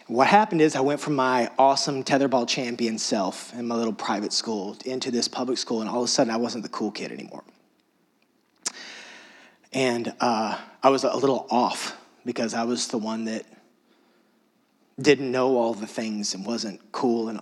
What 0.07 0.27
happened 0.27 0.61
is 0.61 0.77
I 0.77 0.81
went 0.81 1.01
from 1.01 1.15
my 1.15 1.51
awesome 1.59 2.05
tetherball 2.05 2.47
champion 2.47 2.99
self 2.99 3.55
in 3.55 3.67
my 3.67 3.75
little 3.75 3.93
private 3.93 4.35
school 4.35 4.77
into 4.85 5.11
this 5.11 5.29
public 5.29 5.57
school, 5.57 5.81
and 5.81 5.89
all 5.89 6.01
of 6.01 6.05
a 6.05 6.09
sudden 6.09 6.33
I 6.33 6.37
wasn't 6.37 6.63
the 6.63 6.69
cool 6.69 6.91
kid 6.91 7.11
anymore. 7.11 7.43
And 9.73 10.13
uh, 10.21 10.59
I 10.83 10.91
was 10.91 11.05
a 11.05 11.17
little 11.17 11.47
off 11.51 11.97
because 12.25 12.53
I 12.53 12.65
was 12.65 12.89
the 12.89 12.99
one 12.99 13.25
that 13.25 13.47
didn't 15.01 15.33
know 15.33 15.57
all 15.57 15.73
the 15.73 15.87
things 15.87 16.35
and 16.35 16.45
wasn't 16.45 16.81
cool. 16.93 17.29
And, 17.29 17.41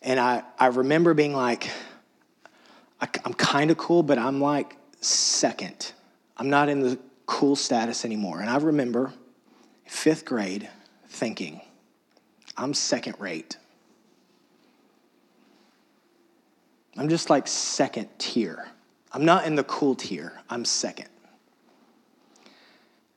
and 0.00 0.20
I, 0.20 0.44
I 0.58 0.66
remember 0.68 1.12
being 1.12 1.34
like, 1.34 1.70
I, 3.00 3.08
I'm 3.24 3.34
kind 3.34 3.72
of 3.72 3.76
cool, 3.76 4.04
but 4.04 4.16
I'm 4.16 4.40
like 4.40 4.76
second. 5.00 5.92
I'm 6.36 6.48
not 6.48 6.68
in 6.68 6.80
the 6.80 6.98
cool 7.26 7.56
status 7.56 8.04
anymore. 8.04 8.40
And 8.40 8.48
I 8.48 8.56
remember 8.58 9.12
fifth 9.86 10.24
grade, 10.24 10.68
thinking, 11.14 11.60
I'm 12.56 12.74
second 12.74 13.16
rate. 13.18 13.56
I'm 16.96 17.08
just 17.08 17.30
like 17.30 17.48
second 17.48 18.08
tier. 18.18 18.68
I'm 19.12 19.24
not 19.24 19.46
in 19.46 19.54
the 19.54 19.64
cool 19.64 19.94
tier, 19.94 20.40
I'm 20.50 20.64
second. 20.64 21.08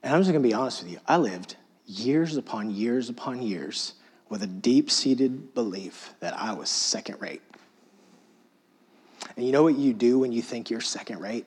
And 0.03 0.13
I'm 0.13 0.21
just 0.21 0.31
gonna 0.31 0.39
be 0.41 0.53
honest 0.53 0.83
with 0.83 0.91
you. 0.91 0.99
I 1.07 1.17
lived 1.17 1.55
years 1.85 2.37
upon 2.37 2.69
years 2.69 3.09
upon 3.09 3.41
years 3.41 3.95
with 4.29 4.43
a 4.43 4.47
deep 4.47 4.91
seated 4.91 5.53
belief 5.53 6.13
that 6.19 6.37
I 6.37 6.53
was 6.53 6.69
second 6.69 7.21
rate. 7.21 7.41
And 9.35 9.45
you 9.45 9.51
know 9.51 9.63
what 9.63 9.75
you 9.75 9.93
do 9.93 10.19
when 10.19 10.31
you 10.31 10.41
think 10.41 10.69
you're 10.69 10.81
second 10.81 11.19
rate? 11.19 11.45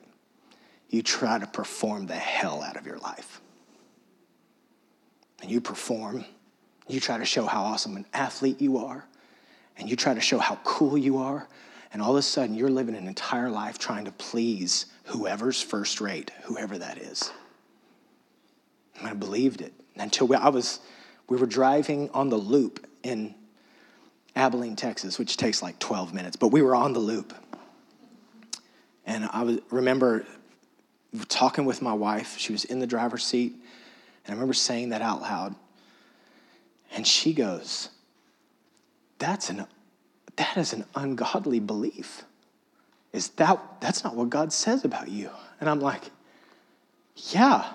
You 0.89 1.03
try 1.03 1.39
to 1.39 1.47
perform 1.47 2.07
the 2.07 2.15
hell 2.15 2.63
out 2.63 2.77
of 2.77 2.87
your 2.87 2.99
life. 2.99 3.41
And 5.41 5.51
you 5.51 5.61
perform 5.61 6.25
you 6.93 7.01
try 7.01 7.19
to 7.19 7.25
show 7.25 7.47
how 7.47 7.63
awesome 7.63 7.97
an 7.97 8.07
athlete 8.13 8.61
you 8.61 8.79
are. 8.79 9.05
and 9.79 9.89
you 9.89 9.97
try 9.97 10.13
to 10.13 10.21
show 10.21 10.39
how 10.39 10.57
cool 10.63 10.99
you 10.99 11.17
are, 11.17 11.49
and 11.91 12.03
all 12.03 12.11
of 12.11 12.17
a 12.17 12.23
sudden 12.23 12.55
you're 12.55 12.69
living 12.69 12.95
an 12.95 13.09
entire 13.09 13.49
life 13.49 13.79
trying 13.79 14.05
to 14.05 14.13
please 14.13 14.87
whoever's 15.05 15.63
first 15.63 16.03
rate, 16.03 16.31
whoever 16.43 16.77
that 16.77 16.99
is. 16.99 17.33
And 18.99 19.09
I 19.09 19.15
believed 19.15 19.63
it 19.63 19.73
until 19.97 20.27
we, 20.27 20.37
I 20.37 20.51
was, 20.51 20.81
we 21.29 21.39
were 21.39 21.47
driving 21.47 22.11
on 22.11 22.29
the 22.29 22.37
loop 22.37 22.87
in 23.03 23.35
Abilene, 24.37 24.77
Texas, 24.77 25.19
which 25.19 25.39
takes 25.39 25.63
like 25.63 25.79
12 25.79 26.13
minutes, 26.13 26.37
but 26.37 26.49
we 26.49 26.61
were 26.61 26.75
on 26.75 26.93
the 26.93 27.01
loop. 27.01 27.33
And 29.07 29.29
I 29.33 29.45
was, 29.45 29.61
remember 29.71 30.27
talking 31.29 31.65
with 31.65 31.83
my 31.83 31.93
wife. 31.93 32.39
She 32.39 32.53
was 32.53 32.65
in 32.65 32.79
the 32.79 32.87
driver's 32.87 33.25
seat. 33.25 33.55
And 34.25 34.33
I 34.33 34.33
remember 34.33 34.55
saying 34.55 34.91
that 34.91 35.03
out 35.03 35.23
loud. 35.23 35.55
And 36.93 37.07
she 37.07 37.33
goes, 37.33 37.91
That's 39.19 39.51
an 39.51 39.67
that 40.37 40.57
is 40.57 40.73
an 40.73 40.87
ungodly 40.95 41.61
belief. 41.61 42.25
Is 43.13 43.29
that 43.31 43.61
that's 43.81 44.05
not 44.05 44.15
what 44.15 44.31
God 44.31 44.53
says 44.53 44.85
about 44.85 45.09
you? 45.09 45.31
And 45.61 45.69
I'm 45.69 45.81
like, 45.81 46.11
yeah, 47.33 47.71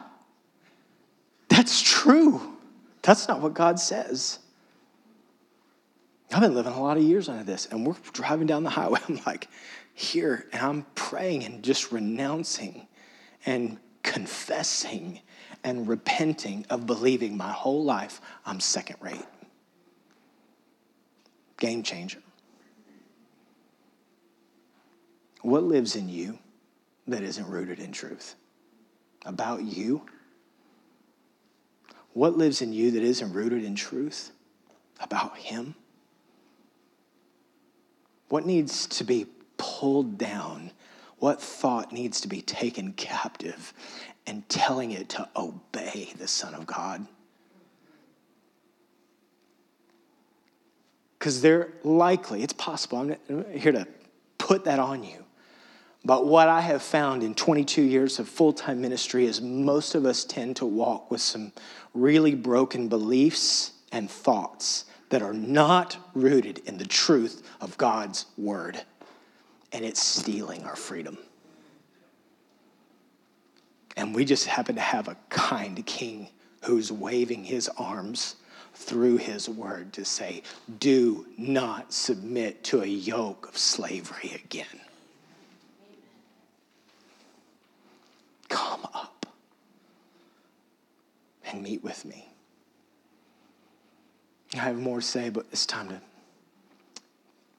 that's 1.49 1.81
true. 1.81 2.57
That's 3.01 3.27
not 3.27 3.41
what 3.41 3.53
God 3.53 3.79
says. 3.79 4.39
I've 6.33 6.41
been 6.41 6.55
living 6.55 6.73
a 6.73 6.81
lot 6.81 6.97
of 6.97 7.03
years 7.03 7.29
under 7.29 7.43
this, 7.43 7.67
and 7.67 7.85
we're 7.85 7.95
driving 8.13 8.47
down 8.47 8.63
the 8.63 8.71
highway. 8.71 8.99
I'm 9.07 9.21
like, 9.25 9.47
here, 9.93 10.47
and 10.51 10.61
I'm 10.61 10.85
praying 10.95 11.43
and 11.43 11.63
just 11.63 11.91
renouncing 11.91 12.87
and 13.45 13.77
confessing 14.03 15.21
and 15.65 15.87
repenting 15.87 16.63
of 16.69 16.85
believing 16.85 17.35
my 17.35 17.51
whole 17.51 17.83
life 17.83 18.21
I'm 18.45 18.59
second 18.59 18.97
rate. 19.01 19.25
Game 21.57 21.81
changer. 21.81 22.19
What 25.41 25.63
lives 25.63 25.95
in 25.95 26.07
you 26.07 26.37
that 27.07 27.23
isn't 27.23 27.47
rooted 27.47 27.79
in 27.79 27.91
truth? 27.91 28.35
About 29.25 29.63
you? 29.63 30.05
What 32.13 32.37
lives 32.37 32.61
in 32.61 32.71
you 32.71 32.91
that 32.91 33.03
isn't 33.03 33.33
rooted 33.33 33.63
in 33.63 33.75
truth? 33.75 34.31
About 34.99 35.35
Him? 35.35 35.73
What 38.29 38.45
needs 38.45 38.85
to 38.87 39.03
be 39.03 39.25
pulled 39.57 40.19
down? 40.19 40.71
What 41.17 41.41
thought 41.41 41.91
needs 41.91 42.21
to 42.21 42.27
be 42.27 42.41
taken 42.41 42.93
captive 42.93 43.73
and 44.27 44.47
telling 44.49 44.91
it 44.91 45.09
to 45.09 45.27
obey 45.35 46.11
the 46.17 46.27
Son 46.27 46.53
of 46.53 46.65
God? 46.65 47.05
Because 51.19 51.41
they're 51.41 51.69
likely, 51.83 52.43
it's 52.43 52.53
possible, 52.53 52.99
I'm 52.99 53.45
here 53.51 53.71
to 53.71 53.87
put 54.37 54.65
that 54.65 54.79
on 54.79 55.03
you. 55.03 55.25
But 56.03 56.27
what 56.27 56.47
I 56.47 56.61
have 56.61 56.83
found 56.83 57.23
in 57.23 57.33
22 57.33 57.81
years 57.81 58.19
of 58.19 58.29
full 58.29 58.53
time 58.53 58.79
ministry 58.79 59.25
is 59.25 59.41
most 59.41 59.95
of 59.95 60.05
us 60.05 60.23
tend 60.23 60.57
to 60.57 60.65
walk 60.65 61.09
with 61.09 61.21
some 61.21 61.51
really 61.95 62.35
broken 62.35 62.87
beliefs 62.87 63.71
and 63.91 64.09
thoughts 64.09 64.85
that 65.09 65.23
are 65.23 65.33
not 65.33 65.97
rooted 66.13 66.59
in 66.65 66.77
the 66.77 66.85
truth 66.85 67.41
of 67.59 67.75
God's 67.77 68.27
word. 68.37 68.79
And 69.71 69.83
it's 69.83 70.01
stealing 70.01 70.63
our 70.63 70.75
freedom. 70.75 71.17
And 73.95 74.13
we 74.13 74.25
just 74.25 74.45
happen 74.45 74.75
to 74.75 74.81
have 74.81 75.07
a 75.07 75.17
kind 75.29 75.83
king 75.85 76.29
who's 76.63 76.91
waving 76.91 77.43
his 77.43 77.69
arms 77.77 78.35
through 78.73 79.17
his 79.17 79.47
word 79.47 79.93
to 79.93 80.03
say, 80.03 80.43
Do 80.79 81.25
not 81.37 81.93
submit 81.93 82.63
to 82.65 82.81
a 82.81 82.85
yoke 82.85 83.47
of 83.47 83.57
slavery 83.57 84.31
again. 84.43 84.65
Come 88.49 88.85
up 88.93 89.25
and 91.45 91.63
meet 91.63 91.83
with 91.83 92.03
me. 92.03 92.27
I 94.55 94.59
have 94.59 94.77
more 94.77 94.99
to 94.99 95.05
say, 95.05 95.29
but 95.29 95.45
it's 95.51 95.65
time 95.65 95.89
to 95.89 96.01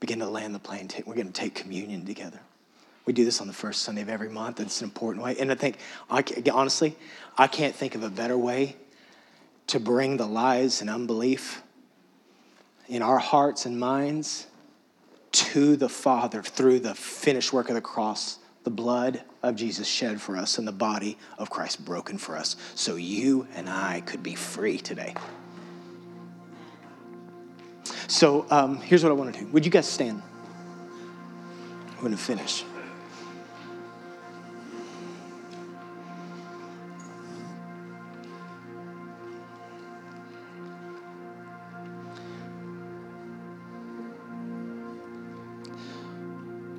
begin 0.00 0.18
to 0.20 0.28
land 0.28 0.54
the 0.54 0.58
plane. 0.58 0.88
We're 1.04 1.14
going 1.14 1.26
to 1.26 1.32
take 1.32 1.54
communion 1.54 2.04
together. 2.04 2.40
We 3.06 3.12
do 3.12 3.24
this 3.24 3.40
on 3.40 3.46
the 3.46 3.52
first 3.52 3.82
Sunday 3.82 4.02
of 4.02 4.08
every 4.08 4.28
month. 4.28 4.60
It's 4.60 4.80
an 4.80 4.84
important 4.84 5.24
way. 5.24 5.36
And 5.38 5.50
I 5.50 5.54
think, 5.54 5.78
I, 6.10 6.24
honestly, 6.52 6.96
I 7.38 7.46
can't 7.46 7.74
think 7.74 7.94
of 7.94 8.02
a 8.02 8.10
better 8.10 8.36
way 8.36 8.76
to 9.68 9.80
bring 9.80 10.16
the 10.16 10.26
lies 10.26 10.80
and 10.80 10.90
unbelief 10.90 11.62
in 12.88 13.02
our 13.02 13.18
hearts 13.18 13.64
and 13.64 13.78
minds 13.78 14.46
to 15.32 15.76
the 15.76 15.88
Father 15.88 16.42
through 16.42 16.80
the 16.80 16.94
finished 16.94 17.52
work 17.52 17.68
of 17.68 17.74
the 17.74 17.80
cross 17.80 18.38
the 18.66 18.70
blood 18.70 19.22
of 19.44 19.54
Jesus 19.54 19.86
shed 19.86 20.20
for 20.20 20.36
us 20.36 20.58
and 20.58 20.66
the 20.66 20.72
body 20.72 21.16
of 21.38 21.50
Christ 21.50 21.84
broken 21.84 22.18
for 22.18 22.36
us 22.36 22.56
so 22.74 22.96
you 22.96 23.46
and 23.54 23.70
I 23.70 24.02
could 24.04 24.24
be 24.24 24.34
free 24.34 24.76
today. 24.76 25.14
So 28.08 28.44
um, 28.50 28.78
here's 28.80 29.04
what 29.04 29.10
I 29.10 29.14
want 29.14 29.32
to 29.34 29.40
do. 29.40 29.46
Would 29.52 29.64
you 29.64 29.70
guys 29.70 29.86
stand? 29.86 30.20
I'm 31.90 32.00
going 32.00 32.10
to 32.10 32.18
finish. 32.18 32.64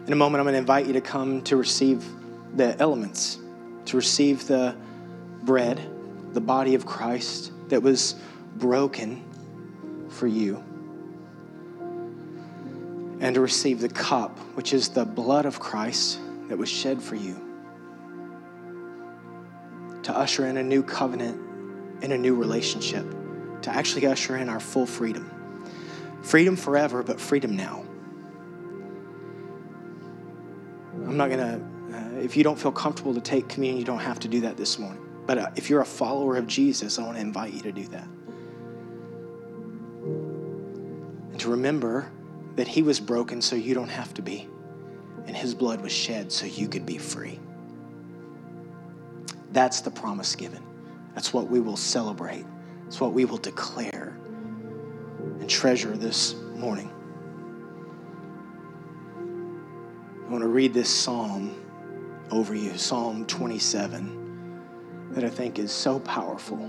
In 0.07 0.13
a 0.13 0.15
moment, 0.15 0.39
I'm 0.39 0.45
going 0.45 0.53
to 0.53 0.59
invite 0.59 0.87
you 0.87 0.93
to 0.93 1.01
come 1.01 1.41
to 1.43 1.57
receive 1.57 2.01
the 2.55 2.79
elements, 2.79 3.39
to 3.87 3.97
receive 3.97 4.47
the 4.47 4.73
bread, 5.43 5.81
the 6.31 6.39
body 6.39 6.75
of 6.75 6.85
Christ 6.85 7.51
that 7.67 7.83
was 7.83 8.15
broken 8.55 9.21
for 10.07 10.27
you, 10.27 10.63
and 13.19 13.35
to 13.35 13.41
receive 13.41 13.81
the 13.81 13.89
cup, 13.89 14.39
which 14.55 14.71
is 14.71 14.87
the 14.87 15.03
blood 15.03 15.45
of 15.45 15.59
Christ 15.59 16.19
that 16.47 16.57
was 16.57 16.69
shed 16.69 17.01
for 17.01 17.15
you, 17.15 17.35
to 20.03 20.17
usher 20.17 20.47
in 20.47 20.55
a 20.55 20.63
new 20.63 20.83
covenant, 20.83 21.37
in 22.01 22.13
a 22.13 22.17
new 22.17 22.33
relationship, 22.33 23.05
to 23.61 23.69
actually 23.69 24.07
usher 24.07 24.37
in 24.37 24.47
our 24.47 24.61
full 24.61 24.85
freedom. 24.85 25.29
Freedom 26.21 26.55
forever, 26.55 27.03
but 27.03 27.19
freedom 27.19 27.57
now. 27.57 27.83
I'm 31.05 31.17
not 31.17 31.29
going 31.29 31.39
to, 31.39 31.97
uh, 31.97 32.19
if 32.19 32.35
you 32.35 32.43
don't 32.43 32.57
feel 32.59 32.71
comfortable 32.71 33.13
to 33.13 33.21
take 33.21 33.47
communion, 33.47 33.79
you 33.79 33.85
don't 33.85 33.99
have 33.99 34.19
to 34.19 34.27
do 34.27 34.41
that 34.41 34.57
this 34.57 34.77
morning. 34.79 35.01
But 35.25 35.37
uh, 35.37 35.51
if 35.55 35.69
you're 35.69 35.81
a 35.81 35.85
follower 35.85 36.37
of 36.37 36.47
Jesus, 36.47 36.99
I 36.99 37.03
want 37.03 37.15
to 37.15 37.21
invite 37.21 37.53
you 37.53 37.61
to 37.61 37.71
do 37.71 37.87
that. 37.87 38.07
And 41.31 41.39
to 41.39 41.49
remember 41.49 42.11
that 42.55 42.67
he 42.67 42.81
was 42.81 42.99
broken 42.99 43.41
so 43.41 43.55
you 43.55 43.73
don't 43.73 43.89
have 43.89 44.13
to 44.15 44.21
be, 44.21 44.47
and 45.25 45.35
his 45.35 45.53
blood 45.53 45.81
was 45.81 45.91
shed 45.91 46.31
so 46.31 46.45
you 46.45 46.67
could 46.67 46.85
be 46.85 46.97
free. 46.97 47.39
That's 49.51 49.81
the 49.81 49.91
promise 49.91 50.35
given. 50.35 50.63
That's 51.13 51.33
what 51.33 51.47
we 51.49 51.59
will 51.59 51.77
celebrate. 51.77 52.45
It's 52.87 52.99
what 52.99 53.13
we 53.13 53.25
will 53.25 53.37
declare 53.37 54.17
and 55.39 55.49
treasure 55.49 55.95
this 55.97 56.35
morning. 56.55 56.91
Want 60.37 60.45
to 60.45 60.53
read 60.53 60.71
this 60.71 60.87
psalm 60.87 61.55
over 62.29 62.53
you, 62.53 62.77
Psalm 62.77 63.25
27, 63.25 65.09
that 65.13 65.23
I 65.23 65.29
think 65.31 65.57
is 65.57 65.71
so 65.71 65.97
powerful, 66.01 66.63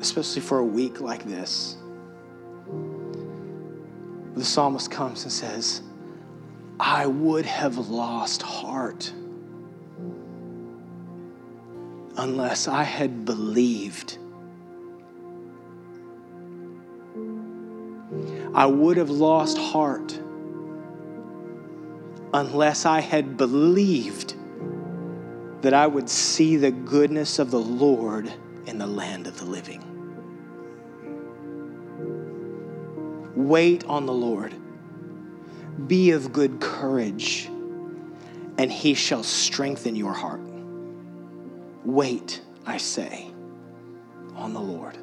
especially 0.00 0.40
for 0.40 0.60
a 0.60 0.64
week 0.64 1.00
like 1.00 1.24
this. 1.24 1.76
The 4.36 4.44
psalmist 4.44 4.88
comes 4.88 5.24
and 5.24 5.32
says, 5.32 5.82
I 6.78 7.08
would 7.08 7.44
have 7.44 7.76
lost 7.76 8.42
heart 8.42 9.12
unless 12.16 12.68
I 12.68 12.84
had 12.84 13.24
believed. 13.24 14.18
I 18.54 18.66
would 18.66 18.96
have 18.96 19.10
lost 19.10 19.58
heart 19.58 20.20
unless 22.34 22.84
I 22.84 23.00
had 23.00 23.36
believed 23.36 24.34
that 25.62 25.72
I 25.72 25.86
would 25.86 26.10
see 26.10 26.56
the 26.56 26.72
goodness 26.72 27.38
of 27.38 27.52
the 27.52 27.60
Lord 27.60 28.30
in 28.66 28.76
the 28.76 28.88
land 28.88 29.28
of 29.28 29.38
the 29.38 29.44
living. 29.44 29.82
Wait 33.36 33.84
on 33.84 34.04
the 34.06 34.12
Lord. 34.12 34.52
Be 35.86 36.10
of 36.10 36.32
good 36.32 36.60
courage, 36.60 37.46
and 38.58 38.70
he 38.70 38.94
shall 38.94 39.22
strengthen 39.22 39.94
your 39.94 40.12
heart. 40.12 40.40
Wait, 41.84 42.42
I 42.66 42.78
say, 42.78 43.30
on 44.34 44.52
the 44.54 44.60
Lord. 44.60 44.98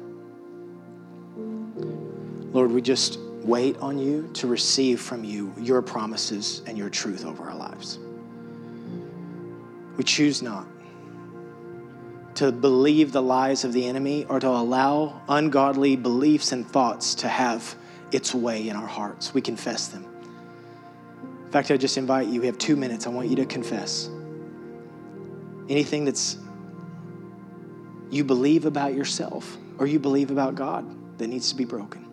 Lord, 2.54 2.70
we 2.70 2.82
just 2.82 3.18
wait 3.44 3.76
on 3.78 3.98
you 3.98 4.28
to 4.34 4.46
receive 4.46 5.00
from 5.00 5.24
you 5.24 5.52
your 5.58 5.82
promises 5.82 6.62
and 6.66 6.76
your 6.78 6.90
truth 6.90 7.24
over 7.24 7.44
our 7.44 7.54
lives. 7.54 7.98
We 9.96 10.04
choose 10.04 10.42
not 10.42 10.66
to 12.36 12.50
believe 12.50 13.12
the 13.12 13.22
lies 13.22 13.64
of 13.64 13.72
the 13.72 13.86
enemy 13.86 14.24
or 14.24 14.40
to 14.40 14.48
allow 14.48 15.20
ungodly 15.28 15.96
beliefs 15.96 16.52
and 16.52 16.66
thoughts 16.66 17.14
to 17.16 17.28
have 17.28 17.76
its 18.10 18.34
way 18.34 18.68
in 18.68 18.76
our 18.76 18.86
hearts. 18.86 19.34
We 19.34 19.40
confess 19.40 19.88
them. 19.88 20.06
In 21.44 21.50
fact, 21.50 21.70
I 21.70 21.76
just 21.76 21.98
invite 21.98 22.28
you, 22.28 22.40
we 22.40 22.46
have 22.46 22.58
two 22.58 22.76
minutes. 22.76 23.06
I 23.06 23.10
want 23.10 23.28
you 23.28 23.36
to 23.36 23.44
confess 23.44 24.08
anything 25.68 26.04
that's 26.04 26.38
you 28.10 28.24
believe 28.24 28.64
about 28.64 28.94
yourself 28.94 29.56
or 29.78 29.86
you 29.86 29.98
believe 29.98 30.30
about 30.30 30.54
God 30.54 31.18
that 31.18 31.28
needs 31.28 31.50
to 31.50 31.56
be 31.56 31.64
broken. 31.64 32.11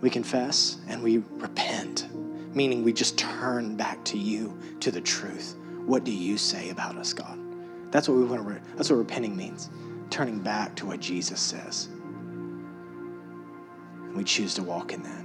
We 0.00 0.10
confess 0.10 0.78
and 0.88 1.02
we 1.02 1.18
repent, 1.32 2.08
meaning 2.54 2.82
we 2.82 2.92
just 2.92 3.18
turn 3.18 3.76
back 3.76 4.02
to 4.04 4.18
you, 4.18 4.58
to 4.80 4.90
the 4.90 5.00
truth. 5.00 5.56
What 5.84 6.04
do 6.04 6.12
you 6.12 6.38
say 6.38 6.70
about 6.70 6.96
us, 6.96 7.12
God? 7.12 7.38
That's 7.90 8.08
what 8.08 8.16
we 8.16 8.24
want 8.24 8.46
to. 8.46 8.60
That's 8.76 8.90
what 8.90 8.96
repenting 8.96 9.36
means. 9.36 9.68
Turning 10.10 10.38
back 10.38 10.74
to 10.76 10.86
what 10.86 11.00
Jesus 11.00 11.40
says. 11.40 11.88
And 14.04 14.16
we 14.16 14.24
choose 14.24 14.54
to 14.54 14.62
walk 14.62 14.92
in 14.92 15.02
that. 15.02 15.24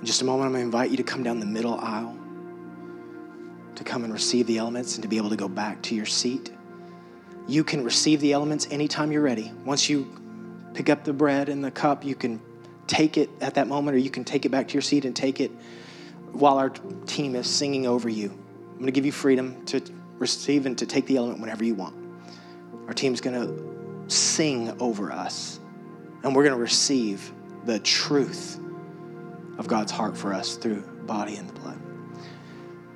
In 0.00 0.06
just 0.06 0.22
a 0.22 0.24
moment, 0.24 0.46
I'm 0.46 0.52
going 0.52 0.62
to 0.62 0.66
invite 0.66 0.90
you 0.90 0.96
to 0.96 1.02
come 1.02 1.22
down 1.22 1.40
the 1.40 1.46
middle 1.46 1.74
aisle, 1.74 2.16
to 3.74 3.84
come 3.84 4.04
and 4.04 4.12
receive 4.12 4.46
the 4.46 4.58
elements, 4.58 4.94
and 4.94 5.02
to 5.02 5.08
be 5.08 5.16
able 5.16 5.30
to 5.30 5.36
go 5.36 5.48
back 5.48 5.82
to 5.82 5.94
your 5.94 6.06
seat. 6.06 6.52
You 7.46 7.64
can 7.64 7.84
receive 7.84 8.20
the 8.20 8.32
elements 8.32 8.66
anytime 8.70 9.12
you're 9.12 9.22
ready. 9.22 9.52
Once 9.64 9.90
you 9.90 10.19
pick 10.74 10.88
up 10.88 11.04
the 11.04 11.12
bread 11.12 11.48
and 11.48 11.64
the 11.64 11.70
cup, 11.70 12.04
you 12.04 12.14
can 12.14 12.40
take 12.86 13.16
it 13.16 13.30
at 13.40 13.54
that 13.54 13.68
moment, 13.68 13.94
or 13.94 13.98
you 13.98 14.10
can 14.10 14.24
take 14.24 14.44
it 14.44 14.50
back 14.50 14.68
to 14.68 14.74
your 14.74 14.82
seat 14.82 15.04
and 15.04 15.14
take 15.14 15.40
it 15.40 15.50
while 16.32 16.58
our 16.58 16.70
team 17.06 17.34
is 17.34 17.48
singing 17.48 17.86
over 17.86 18.08
you. 18.08 18.30
I'm 18.30 18.74
going 18.74 18.86
to 18.86 18.92
give 18.92 19.06
you 19.06 19.12
freedom 19.12 19.64
to 19.66 19.80
receive 20.18 20.66
and 20.66 20.76
to 20.78 20.86
take 20.86 21.06
the 21.06 21.16
element 21.16 21.40
whenever 21.40 21.64
you 21.64 21.74
want. 21.74 21.94
Our 22.86 22.94
team's 22.94 23.20
going 23.20 23.40
to 23.40 24.12
sing 24.12 24.76
over 24.80 25.12
us, 25.12 25.60
and 26.22 26.34
we're 26.34 26.44
going 26.44 26.56
to 26.56 26.60
receive 26.60 27.32
the 27.64 27.78
truth 27.78 28.58
of 29.58 29.68
God's 29.68 29.92
heart 29.92 30.16
for 30.16 30.32
us 30.32 30.56
through 30.56 30.80
body 31.06 31.36
and 31.36 31.48
the 31.48 31.52
blood. 31.52 31.78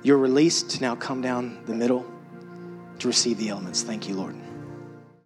You're 0.01 0.17
released 0.17 0.71
to 0.71 0.81
now 0.81 0.95
come 0.95 1.21
down 1.21 1.63
the 1.65 1.73
middle 1.73 2.05
to 2.99 3.07
receive 3.07 3.37
the 3.37 3.49
elements. 3.49 3.83
Thank 3.83 4.07
you, 4.07 4.15
Lord. 4.15 4.35